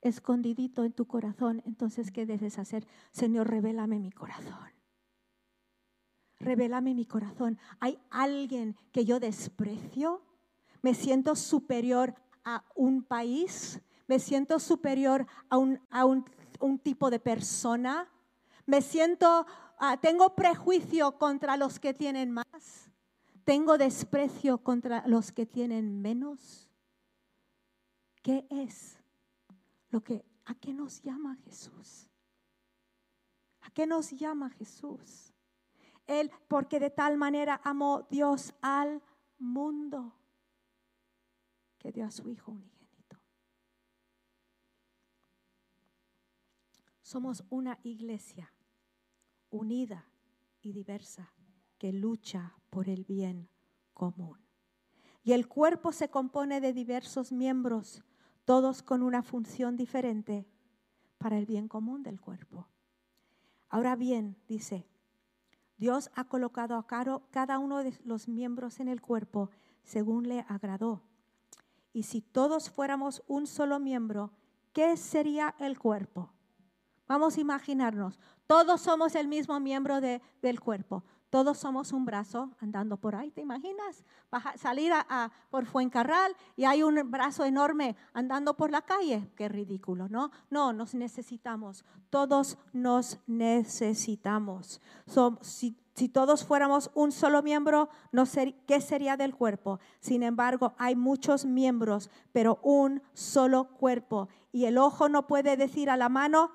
escondidito 0.00 0.84
en 0.84 0.92
tu 0.92 1.06
corazón, 1.06 1.62
entonces 1.64 2.10
¿qué 2.10 2.26
debes 2.26 2.58
hacer? 2.58 2.86
Señor, 3.12 3.48
revélame 3.48 4.00
mi 4.00 4.10
corazón. 4.10 4.68
Revélame 6.40 6.92
mi 6.92 7.06
corazón. 7.06 7.58
¿Hay 7.78 7.98
alguien 8.10 8.76
que 8.90 9.04
yo 9.04 9.20
desprecio? 9.20 10.22
¿Me 10.82 10.94
siento 10.94 11.36
superior 11.36 12.16
a 12.44 12.64
un 12.74 13.04
país? 13.04 13.80
¿Me 14.08 14.18
siento 14.18 14.58
superior 14.58 15.24
a 15.48 15.56
un, 15.56 15.80
a 15.88 16.04
un, 16.04 16.24
tipo 16.82 17.08
de 17.08 17.20
persona? 17.20 18.08
¿Me 18.66 18.82
siento, 18.82 19.46
ah, 19.78 19.98
tengo 20.00 20.34
prejuicio 20.34 21.18
contra 21.18 21.56
los 21.56 21.78
que 21.78 21.94
tienen 21.94 22.30
más? 22.30 22.90
¿Tengo 23.44 23.78
desprecio 23.78 24.58
contra 24.58 25.06
los 25.06 25.32
que 25.32 25.46
tienen 25.46 26.00
menos? 26.00 26.68
¿Qué 28.22 28.46
es? 28.50 29.02
lo 29.92 30.02
que 30.02 30.24
a 30.46 30.54
qué 30.54 30.72
nos 30.72 31.00
llama 31.02 31.36
Jesús. 31.44 32.08
¿A 33.60 33.70
qué 33.70 33.86
nos 33.86 34.10
llama 34.10 34.50
Jesús? 34.50 35.32
Él, 36.06 36.32
porque 36.48 36.80
de 36.80 36.90
tal 36.90 37.16
manera 37.16 37.60
amó 37.62 38.08
Dios 38.10 38.54
al 38.60 39.00
mundo 39.38 40.12
que 41.78 41.92
dio 41.92 42.04
a 42.06 42.10
su 42.10 42.28
Hijo 42.28 42.50
unigénito. 42.50 42.71
Somos 47.12 47.44
una 47.50 47.78
iglesia 47.82 48.50
unida 49.50 50.06
y 50.62 50.72
diversa 50.72 51.30
que 51.76 51.92
lucha 51.92 52.56
por 52.70 52.88
el 52.88 53.04
bien 53.04 53.50
común. 53.92 54.38
Y 55.22 55.32
el 55.32 55.46
cuerpo 55.46 55.92
se 55.92 56.08
compone 56.08 56.62
de 56.62 56.72
diversos 56.72 57.30
miembros 57.30 58.02
todos 58.46 58.82
con 58.82 59.02
una 59.02 59.22
función 59.22 59.76
diferente 59.76 60.46
para 61.18 61.36
el 61.36 61.44
bien 61.44 61.68
común 61.68 62.02
del 62.02 62.18
cuerpo. 62.18 62.66
Ahora 63.68 63.94
bien, 63.94 64.38
dice, 64.48 64.86
Dios 65.76 66.10
ha 66.14 66.24
colocado 66.24 66.76
a 66.76 66.86
cada 66.86 67.58
uno 67.58 67.84
de 67.84 67.92
los 68.06 68.26
miembros 68.26 68.80
en 68.80 68.88
el 68.88 69.02
cuerpo 69.02 69.50
según 69.84 70.28
le 70.28 70.46
agradó. 70.48 71.02
Y 71.92 72.04
si 72.04 72.22
todos 72.22 72.70
fuéramos 72.70 73.22
un 73.26 73.46
solo 73.46 73.78
miembro, 73.78 74.32
¿qué 74.72 74.96
sería 74.96 75.54
el 75.58 75.78
cuerpo? 75.78 76.32
Vamos 77.06 77.36
a 77.36 77.40
imaginarnos, 77.40 78.18
todos 78.46 78.80
somos 78.80 79.14
el 79.14 79.28
mismo 79.28 79.58
miembro 79.60 80.00
del 80.00 80.60
cuerpo. 80.60 81.04
Todos 81.32 81.56
somos 81.56 81.92
un 81.94 82.04
brazo 82.04 82.50
andando 82.60 82.98
por 82.98 83.14
ahí, 83.14 83.30
¿te 83.30 83.40
imaginas? 83.40 84.04
salir 84.56 84.92
a, 84.92 85.32
por 85.48 85.64
Fuencarral 85.64 86.36
y 86.56 86.66
hay 86.66 86.82
un 86.82 87.10
brazo 87.10 87.46
enorme 87.46 87.96
andando 88.12 88.54
por 88.54 88.70
la 88.70 88.82
calle. 88.82 89.30
Qué 89.34 89.48
ridículo, 89.48 90.10
¿no? 90.10 90.30
No, 90.50 90.74
nos 90.74 90.94
necesitamos. 90.94 91.86
Todos 92.10 92.58
nos 92.74 93.18
necesitamos. 93.26 94.82
si, 95.40 96.08
todos 96.12 96.44
fuéramos 96.44 96.90
un 96.94 97.12
solo 97.12 97.42
miembro, 97.42 97.88
no 98.12 98.24
¿qué 98.66 98.82
sería 98.82 99.16
del 99.16 99.34
cuerpo? 99.34 99.80
Sin 100.00 100.22
embargo, 100.22 100.74
hay 100.76 100.96
muchos 100.96 101.46
miembros, 101.46 102.10
pero 102.32 102.58
un 102.62 103.02
solo 103.14 103.68
cuerpo. 103.68 104.28
Y 104.52 104.66
el 104.66 104.76
ojo 104.76 105.08
no 105.08 105.26
puede 105.26 105.56
decir 105.56 105.88
a 105.88 105.96
la 105.96 106.10
mano, 106.10 106.50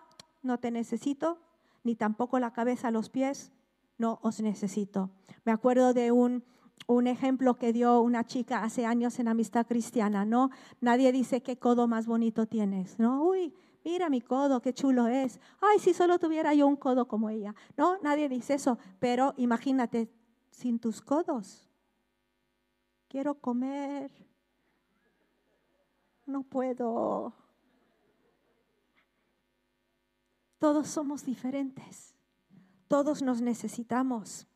no 0.48 0.58
te 0.60 0.72
necesito, 0.72 1.40
ni 1.84 1.96
tampoco 1.96 2.40
la 2.40 2.54
cabeza 2.54 2.90
los 2.90 3.10
pies 3.10 3.52
no 3.98 4.20
os 4.22 4.42
necesito. 4.42 5.12
Me 5.44 5.52
acuerdo 5.52 5.94
de 5.94 6.12
un, 6.12 6.44
un 6.88 7.08
ejemplo 7.08 7.58
que 7.58 7.74
dio 7.74 8.02
una 8.02 8.26
chica 8.26 8.64
hace 8.64 8.86
años 8.86 9.20
en 9.20 9.28
Amistad 9.28 9.66
Cristiana, 9.68 10.26
¿no? 10.26 10.50
Nadie 10.82 11.12
dice 11.12 11.42
qué 11.42 11.58
codo 11.58 11.88
más 11.88 12.08
bonito 12.08 12.46
tienes, 12.46 13.00
¿no? 13.00 13.24
Uy, 13.24 13.54
mira 13.84 14.10
mi 14.10 14.22
codo, 14.22 14.62
qué 14.62 14.74
chulo 14.74 15.08
es. 15.08 15.40
Ay, 15.62 15.80
si 15.80 15.94
solo 15.94 16.20
tuviera 16.20 16.54
yo 16.54 16.68
un 16.68 16.76
codo 16.76 17.08
como 17.08 17.30
ella. 17.30 17.56
No, 17.76 17.98
nadie 18.02 18.30
dice 18.30 18.56
eso, 18.56 18.78
pero 19.00 19.34
imagínate 19.38 20.10
sin 20.52 20.80
tus 20.80 21.02
codos. 21.02 21.68
Quiero 23.08 23.36
comer. 23.36 24.12
No 26.26 26.44
puedo. 26.44 27.34
Todos 30.60 30.88
somos 30.88 31.26
diferentes. 31.26 32.16
Todos 32.88 33.22
nos 33.22 33.42
necesitamos. 33.42 34.48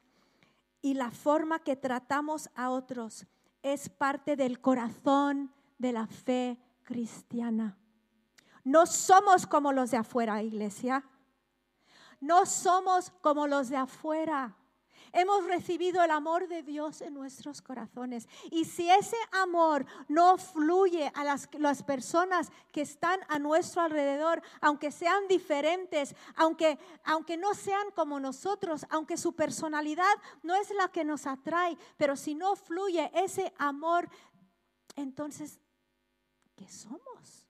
Y 0.82 0.96
la 0.96 1.12
forma 1.12 1.60
que 1.60 1.76
tratamos 1.76 2.50
a 2.56 2.70
otros 2.70 3.28
es 3.62 3.90
parte 3.90 4.36
del 4.36 4.60
corazón 4.60 5.54
de 5.78 5.92
la 5.92 6.08
fe 6.08 6.60
cristiana. 6.84 7.78
No 8.64 8.86
somos 8.86 9.46
como 9.46 9.74
los 9.74 9.92
de 9.92 9.98
afuera, 9.98 10.42
iglesia. 10.42 11.04
No 12.20 12.46
somos 12.46 13.12
como 13.22 13.48
los 13.48 13.70
de 13.70 13.78
afuera. 13.78 14.56
Hemos 15.14 15.46
recibido 15.46 16.02
el 16.04 16.12
amor 16.12 16.48
de 16.48 16.64
Dios 16.64 17.02
en 17.02 17.14
nuestros 17.14 17.62
corazones. 17.62 18.30
Y 18.50 18.64
si 18.64 18.90
ese 18.90 19.18
amor 19.32 19.86
no 20.08 20.38
fluye 20.38 21.12
a 21.16 21.26
las, 21.26 21.50
las, 21.60 21.84
personas 21.84 22.50
que 22.72 22.82
están 22.82 23.20
a 23.28 23.38
nuestro 23.38 23.82
alrededor, 23.82 24.42
aunque 24.62 24.90
sean 24.90 25.28
diferentes, 25.28 26.16
aunque, 26.36 26.80
aunque 27.04 27.36
no 27.36 27.54
sean 27.54 27.92
como 27.92 28.22
nosotros, 28.22 28.86
aunque 28.90 29.18
su 29.18 29.34
personalidad 29.34 30.14
no 30.44 30.56
es 30.56 30.70
la 30.72 30.88
que 30.88 31.04
nos 31.04 31.28
atrae, 31.28 31.78
pero 31.98 32.16
si 32.16 32.34
no 32.34 32.56
fluye 32.56 33.12
ese 33.14 33.54
amor, 33.58 34.10
entonces, 34.96 35.60
¿qué 36.56 36.70
somos? 36.70 37.48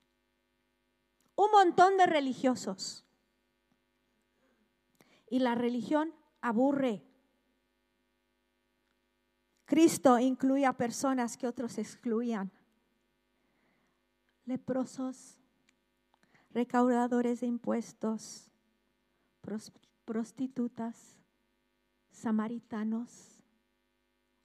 Un 1.35 1.51
montón 1.51 1.97
de 1.97 2.07
religiosos. 2.07 3.05
Y 5.29 5.39
la 5.39 5.53
religión 5.53 6.13
aburre 6.41 7.05
Cristo 9.71 10.19
incluía 10.19 10.73
personas 10.73 11.37
que 11.37 11.47
otros 11.47 11.77
excluían. 11.77 12.51
Leprosos, 14.43 15.37
recaudadores 16.49 17.39
de 17.39 17.47
impuestos, 17.47 18.51
prostitutas, 20.03 21.15
samaritanos, 22.09 23.45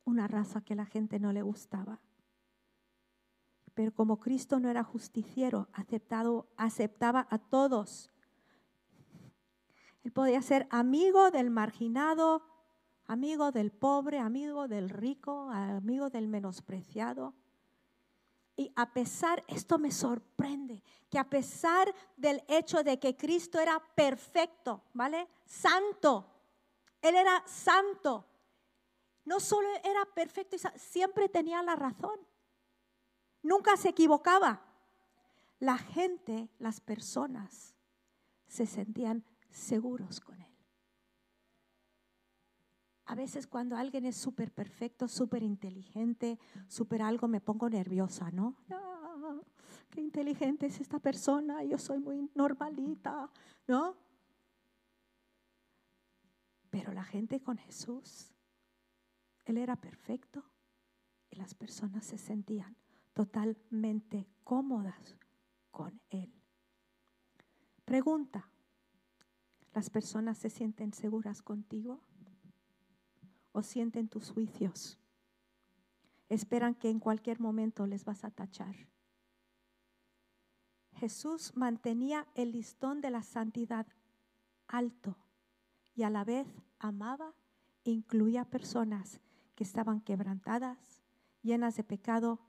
una 0.04 0.28
raza 0.28 0.60
que 0.60 0.76
la 0.76 0.86
gente 0.86 1.18
no 1.18 1.32
le 1.32 1.42
gustaba. 1.42 1.98
Pero 3.74 3.92
como 3.92 4.20
Cristo 4.20 4.60
no 4.60 4.68
era 4.68 4.84
justiciero, 4.84 5.66
aceptado, 5.72 6.46
aceptaba 6.56 7.26
a 7.30 7.38
todos. 7.38 8.12
Él 10.04 10.12
podía 10.12 10.40
ser 10.40 10.68
amigo 10.70 11.32
del 11.32 11.50
marginado, 11.50 12.55
amigo 13.06 13.52
del 13.52 13.70
pobre, 13.72 14.18
amigo 14.18 14.68
del 14.68 14.90
rico, 14.90 15.50
amigo 15.50 16.10
del 16.10 16.28
menospreciado. 16.28 17.34
Y 18.56 18.72
a 18.74 18.92
pesar, 18.92 19.44
esto 19.48 19.78
me 19.78 19.90
sorprende, 19.90 20.82
que 21.10 21.18
a 21.18 21.28
pesar 21.28 21.94
del 22.16 22.42
hecho 22.48 22.82
de 22.82 22.98
que 22.98 23.16
Cristo 23.16 23.60
era 23.60 23.78
perfecto, 23.94 24.82
¿vale? 24.94 25.28
Santo, 25.44 26.26
Él 27.02 27.14
era 27.16 27.42
santo. 27.46 28.26
No 29.24 29.40
solo 29.40 29.68
era 29.84 30.06
perfecto, 30.14 30.56
siempre 30.76 31.28
tenía 31.28 31.62
la 31.62 31.76
razón. 31.76 32.18
Nunca 33.42 33.76
se 33.76 33.90
equivocaba. 33.90 34.62
La 35.58 35.76
gente, 35.76 36.48
las 36.58 36.80
personas, 36.80 37.74
se 38.46 38.66
sentían 38.66 39.24
seguros 39.50 40.20
con 40.20 40.40
Él. 40.40 40.55
A 43.06 43.14
veces 43.14 43.46
cuando 43.46 43.76
alguien 43.76 44.04
es 44.04 44.16
súper 44.16 44.52
perfecto, 44.52 45.06
súper 45.06 45.42
inteligente, 45.42 46.38
súper 46.66 47.02
algo, 47.02 47.28
me 47.28 47.40
pongo 47.40 47.70
nerviosa, 47.70 48.30
¿no? 48.32 48.56
Qué 49.90 50.00
inteligente 50.00 50.66
es 50.66 50.80
esta 50.80 50.98
persona, 50.98 51.62
yo 51.62 51.78
soy 51.78 52.00
muy 52.00 52.28
normalita, 52.34 53.30
¿no? 53.68 53.96
Pero 56.68 56.92
la 56.92 57.04
gente 57.04 57.40
con 57.40 57.56
Jesús, 57.58 58.34
Él 59.44 59.58
era 59.58 59.76
perfecto 59.76 60.44
y 61.30 61.36
las 61.36 61.54
personas 61.54 62.04
se 62.04 62.18
sentían 62.18 62.76
totalmente 63.14 64.26
cómodas 64.42 65.16
con 65.70 66.00
Él. 66.10 66.34
Pregunta, 67.84 68.50
¿las 69.72 69.90
personas 69.90 70.38
se 70.38 70.50
sienten 70.50 70.92
seguras 70.92 71.40
contigo? 71.40 72.00
O 73.56 73.62
sienten 73.62 74.06
tus 74.06 74.28
juicios. 74.28 74.98
Esperan 76.28 76.74
que 76.74 76.90
en 76.90 77.00
cualquier 77.00 77.40
momento 77.40 77.86
les 77.86 78.04
vas 78.04 78.22
a 78.22 78.30
tachar. 78.30 78.76
Jesús 80.92 81.52
mantenía 81.56 82.26
el 82.34 82.52
listón 82.52 83.00
de 83.00 83.10
la 83.10 83.22
santidad 83.22 83.86
alto 84.68 85.16
y 85.94 86.02
a 86.02 86.10
la 86.10 86.22
vez 86.22 86.46
amaba 86.78 87.34
incluía 87.82 88.44
personas 88.44 89.20
que 89.54 89.64
estaban 89.64 90.02
quebrantadas, 90.02 91.02
llenas 91.40 91.76
de 91.76 91.84
pecado 91.84 92.40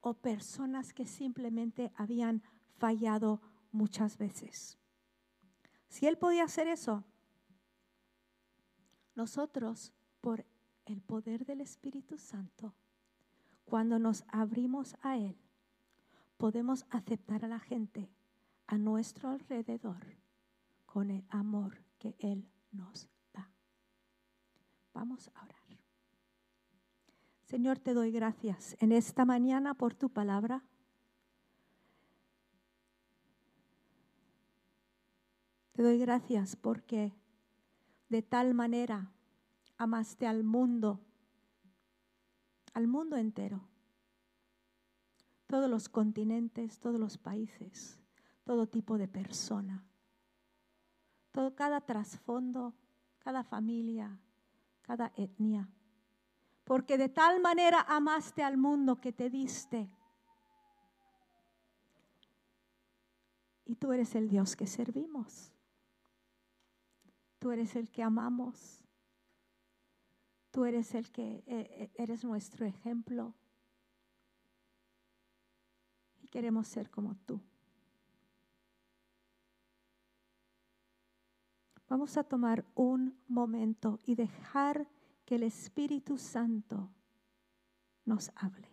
o 0.00 0.14
personas 0.14 0.92
que 0.92 1.06
simplemente 1.06 1.90
habían 1.96 2.40
fallado 2.76 3.40
muchas 3.72 4.16
veces. 4.16 4.78
Si 5.88 6.06
Él 6.06 6.18
podía 6.18 6.44
hacer 6.44 6.68
eso, 6.68 7.02
nosotros 9.16 9.92
por 10.20 10.46
el 10.86 11.00
poder 11.00 11.44
del 11.44 11.60
Espíritu 11.60 12.18
Santo, 12.18 12.74
cuando 13.64 13.98
nos 13.98 14.24
abrimos 14.28 14.96
a 15.02 15.16
Él, 15.16 15.36
podemos 16.36 16.84
aceptar 16.90 17.44
a 17.44 17.48
la 17.48 17.60
gente 17.60 18.10
a 18.66 18.78
nuestro 18.78 19.28
alrededor 19.28 20.04
con 20.86 21.10
el 21.10 21.24
amor 21.28 21.82
que 21.98 22.16
Él 22.18 22.48
nos 22.72 23.08
da. 23.32 23.50
Vamos 24.92 25.30
a 25.34 25.44
orar. 25.44 25.62
Señor, 27.52 27.78
te 27.78 27.92
doy 27.92 28.10
gracias 28.10 28.76
en 28.80 28.92
esta 28.92 29.26
mañana 29.26 29.74
por 29.74 29.94
tu 29.94 30.08
palabra. 30.08 30.64
Te 35.72 35.82
doy 35.82 35.98
gracias 35.98 36.56
porque 36.56 37.12
de 38.08 38.22
tal 38.22 38.54
manera 38.54 39.12
amaste 39.82 40.28
al 40.28 40.44
mundo, 40.44 41.00
al 42.72 42.86
mundo 42.86 43.16
entero, 43.16 43.60
todos 45.48 45.68
los 45.68 45.88
continentes, 45.88 46.78
todos 46.78 47.00
los 47.00 47.18
países, 47.18 48.00
todo 48.44 48.68
tipo 48.68 48.96
de 48.96 49.08
persona, 49.08 49.84
todo, 51.32 51.56
cada 51.56 51.80
trasfondo, 51.80 52.74
cada 53.18 53.42
familia, 53.42 54.20
cada 54.82 55.12
etnia. 55.16 55.68
Porque 56.62 56.96
de 56.96 57.08
tal 57.08 57.40
manera 57.40 57.80
amaste 57.80 58.44
al 58.44 58.56
mundo 58.56 59.00
que 59.00 59.12
te 59.12 59.30
diste. 59.30 59.90
Y 63.64 63.74
tú 63.74 63.92
eres 63.92 64.14
el 64.14 64.28
Dios 64.28 64.54
que 64.54 64.68
servimos. 64.68 65.52
Tú 67.40 67.50
eres 67.50 67.74
el 67.74 67.90
que 67.90 68.04
amamos. 68.04 68.82
Tú 70.52 70.64
eres 70.64 70.94
el 70.94 71.10
que 71.10 71.42
eh, 71.44 71.44
eh, 71.46 71.90
eres 71.96 72.24
nuestro 72.24 72.64
ejemplo. 72.64 73.34
Y 76.22 76.28
queremos 76.28 76.68
ser 76.68 76.90
como 76.90 77.16
tú. 77.26 77.40
Vamos 81.88 82.16
a 82.16 82.22
tomar 82.22 82.64
un 82.74 83.18
momento 83.26 83.98
y 84.06 84.14
dejar 84.14 84.88
que 85.24 85.34
el 85.34 85.42
Espíritu 85.42 86.16
Santo 86.18 86.90
nos 88.04 88.30
hable. 88.36 88.72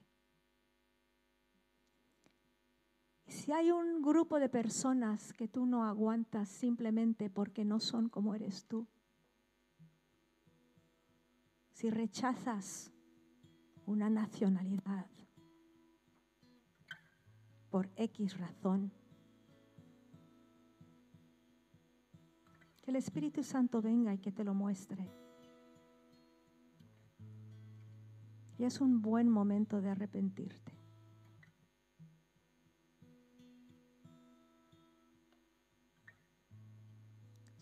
si 3.29 3.53
hay 3.53 3.71
un 3.71 4.01
grupo 4.01 4.39
de 4.39 4.49
personas 4.49 5.33
que 5.33 5.47
tú 5.47 5.65
no 5.65 5.83
aguantas 5.83 6.49
simplemente 6.49 7.29
porque 7.29 7.65
no 7.65 7.79
son 7.79 8.09
como 8.09 8.35
eres 8.35 8.65
tú, 8.65 8.87
si 11.79 11.89
rechazas 11.89 12.91
una 13.85 14.09
nacionalidad 14.09 15.09
por 17.69 17.89
X 17.95 18.37
razón, 18.37 18.91
que 22.83 22.91
el 22.91 22.97
Espíritu 22.97 23.43
Santo 23.43 23.81
venga 23.81 24.13
y 24.13 24.17
que 24.17 24.33
te 24.33 24.43
lo 24.43 24.53
muestre. 24.53 25.09
Y 28.57 28.65
es 28.65 28.81
un 28.81 29.01
buen 29.01 29.29
momento 29.29 29.79
de 29.79 29.91
arrepentirte. 29.91 30.73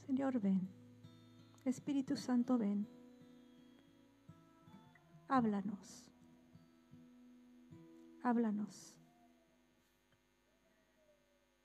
Señor, 0.07 0.41
ven. 0.41 0.68
Espíritu 1.65 2.18
Santo, 2.18 2.57
ven 2.57 2.96
háblanos. 5.28 6.05
Háblanos. 8.23 8.95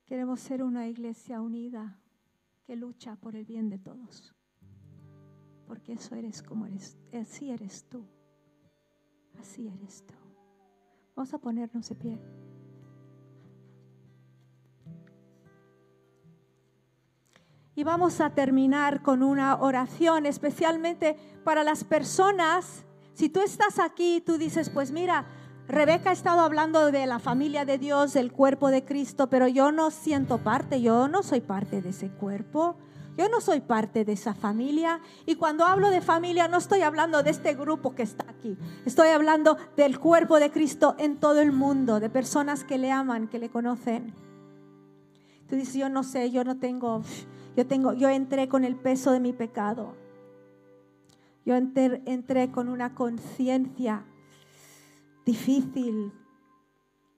Queremos 0.07 0.41
ser 0.41 0.63
una 0.63 0.89
iglesia 0.89 1.41
unida 1.41 1.99
que 2.65 2.77
lucha 2.77 3.17
por 3.17 3.35
el 3.35 3.45
bien 3.45 3.71
de 3.71 3.79
todos. 3.79 4.35
Porque 5.67 5.95
eso 5.95 6.15
eres 6.15 6.43
como 6.43 6.67
eres, 6.67 6.99
así 7.13 7.51
eres 7.51 7.89
tú. 7.89 8.07
Así 9.41 9.69
eres 9.69 10.05
tú. 10.07 10.15
Vamos 11.17 11.33
a 11.33 11.39
ponernos 11.39 11.89
de 11.89 11.95
pie. 11.95 12.21
Y 17.75 17.85
vamos 17.85 18.21
a 18.21 18.35
terminar 18.35 19.03
con 19.03 19.23
una 19.23 19.57
oración 19.57 20.27
especialmente 20.27 21.17
para 21.43 21.65
las 21.65 21.85
personas 21.85 22.85
si 23.15 23.29
tú 23.29 23.41
estás 23.41 23.79
aquí, 23.79 24.23
tú 24.25 24.39
dices, 24.39 24.71
pues 24.71 24.93
mira, 24.93 25.27
Rebeca 25.69 26.11
ha 26.11 26.13
estado 26.13 26.41
hablando 26.41 26.91
de 26.91 27.07
la 27.07 27.19
familia 27.19 27.65
de 27.65 27.79
Dios, 27.79 28.13
del 28.13 28.33
cuerpo 28.33 28.69
de 28.69 28.85
Cristo, 28.85 29.29
pero 29.31 29.49
yo 29.49 29.73
no 29.73 29.91
siento 29.91 30.39
parte, 30.39 30.81
yo 30.81 31.09
no 31.09 31.23
soy 31.23 31.41
parte 31.41 31.83
de 31.83 31.91
ese 31.91 32.09
cuerpo. 32.11 32.77
Yo 33.17 33.29
no 33.29 33.43
soy 33.43 33.61
parte 33.61 34.07
de 34.07 34.13
esa 34.13 34.33
familia 34.33 35.01
y 35.27 35.35
cuando 35.35 35.67
hablo 35.67 35.91
de 35.91 36.01
familia 36.01 36.49
no 36.49 36.57
estoy 36.57 36.81
hablando 36.81 37.23
de 37.23 37.31
este 37.31 37.55
grupo 37.55 37.95
que 37.95 38.03
está 38.03 38.25
aquí. 38.31 38.57
Estoy 38.87 39.09
hablando 39.09 39.59
del 39.77 39.99
cuerpo 39.99 40.41
de 40.41 40.51
Cristo 40.51 40.97
en 40.99 41.19
todo 41.19 41.43
el 41.43 41.53
mundo, 41.53 42.01
de 42.01 42.09
personas 42.09 42.65
que 42.65 42.79
le 42.79 42.91
aman, 42.91 43.29
que 43.29 43.39
le 43.39 43.51
conocen. 43.51 44.15
Tú 45.47 45.57
dices, 45.57 45.75
yo 45.75 45.91
no 45.91 46.05
sé, 46.05 46.31
yo 46.31 46.43
no 46.43 46.57
tengo, 46.57 47.03
yo 47.55 47.67
tengo, 47.67 47.93
yo 47.93 48.09
entré 48.09 48.49
con 48.49 48.65
el 48.65 48.77
peso 48.77 49.13
de 49.13 49.21
mi 49.21 49.35
pecado. 49.35 49.93
Yo 51.45 51.57
entré 51.57 52.51
con 52.53 52.69
una 52.69 52.95
conciencia 52.95 54.05
difícil, 55.25 56.13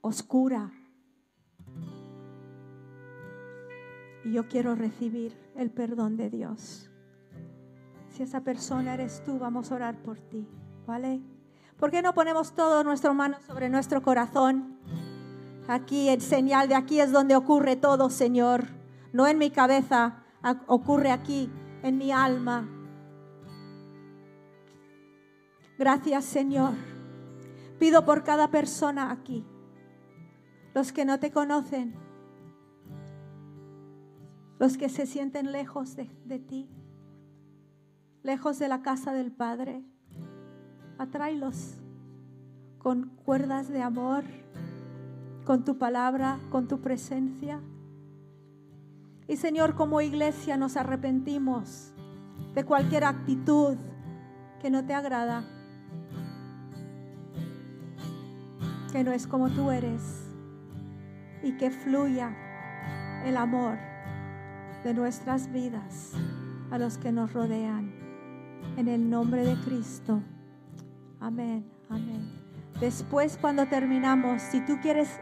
oscura. 0.01 0.71
Y 4.23 4.33
yo 4.33 4.47
quiero 4.47 4.75
recibir 4.75 5.37
el 5.55 5.69
perdón 5.69 6.17
de 6.17 6.29
Dios. 6.29 6.89
Si 8.09 8.23
esa 8.23 8.41
persona 8.41 8.93
eres 8.93 9.23
tú, 9.23 9.37
vamos 9.37 9.71
a 9.71 9.75
orar 9.75 10.01
por 10.01 10.19
ti, 10.19 10.47
¿vale? 10.87 11.21
¿Por 11.77 11.91
qué 11.91 12.01
no 12.01 12.13
ponemos 12.13 12.53
todo 12.53 12.83
nuestro 12.83 13.13
mano 13.13 13.37
sobre 13.45 13.69
nuestro 13.69 14.01
corazón? 14.01 14.79
Aquí, 15.67 16.09
el 16.09 16.21
señal 16.21 16.69
de 16.69 16.75
aquí 16.75 16.99
es 16.99 17.11
donde 17.11 17.35
ocurre 17.35 17.75
todo, 17.75 18.09
Señor. 18.09 18.65
No 19.11 19.27
en 19.27 19.37
mi 19.37 19.51
cabeza, 19.51 20.23
ocurre 20.67 21.11
aquí, 21.11 21.49
en 21.83 21.97
mi 21.97 22.11
alma. 22.11 22.69
Gracias, 25.77 26.25
Señor. 26.25 26.73
Pido 27.79 28.05
por 28.05 28.23
cada 28.23 28.49
persona 28.49 29.11
aquí, 29.11 29.43
los 30.73 30.93
que 30.93 31.03
no 31.03 31.19
te 31.19 31.31
conocen, 31.31 31.93
los 34.57 34.77
que 34.77 34.87
se 34.87 35.05
sienten 35.05 35.51
lejos 35.51 35.97
de, 35.97 36.09
de 36.23 36.39
ti, 36.39 36.69
lejos 38.23 38.59
de 38.59 38.69
la 38.69 38.81
casa 38.81 39.11
del 39.11 39.31
Padre. 39.31 39.83
Atráelos 40.97 41.75
con 42.77 43.09
cuerdas 43.25 43.67
de 43.67 43.81
amor, 43.81 44.23
con 45.43 45.65
tu 45.65 45.77
palabra, 45.77 46.39
con 46.51 46.69
tu 46.69 46.79
presencia. 46.79 47.59
Y 49.27 49.35
Señor, 49.35 49.75
como 49.75 49.99
iglesia 49.99 50.55
nos 50.55 50.77
arrepentimos 50.77 51.91
de 52.53 52.63
cualquier 52.63 53.03
actitud 53.03 53.75
que 54.61 54.69
no 54.69 54.85
te 54.85 54.93
agrada, 54.93 55.43
que 58.95 59.03
no 59.03 59.11
es 59.11 59.27
como 59.27 59.49
tú 59.49 59.71
eres 59.71 60.31
y 61.43 61.57
que 61.57 61.69
fluya 61.69 62.33
el 63.25 63.35
amor 63.35 63.77
de 64.85 64.93
nuestras 64.93 65.51
vidas 65.51 66.13
a 66.71 66.77
los 66.77 66.97
que 66.97 67.11
nos 67.11 67.33
rodean. 67.33 67.93
En 68.77 68.87
el 68.87 69.09
nombre 69.09 69.45
de 69.45 69.55
Cristo. 69.65 70.21
Amén, 71.19 71.69
amén. 71.89 72.41
Después 72.79 73.37
cuando 73.41 73.65
terminamos, 73.65 74.41
si 74.41 74.61
tú 74.61 74.79
quieres 74.81 75.19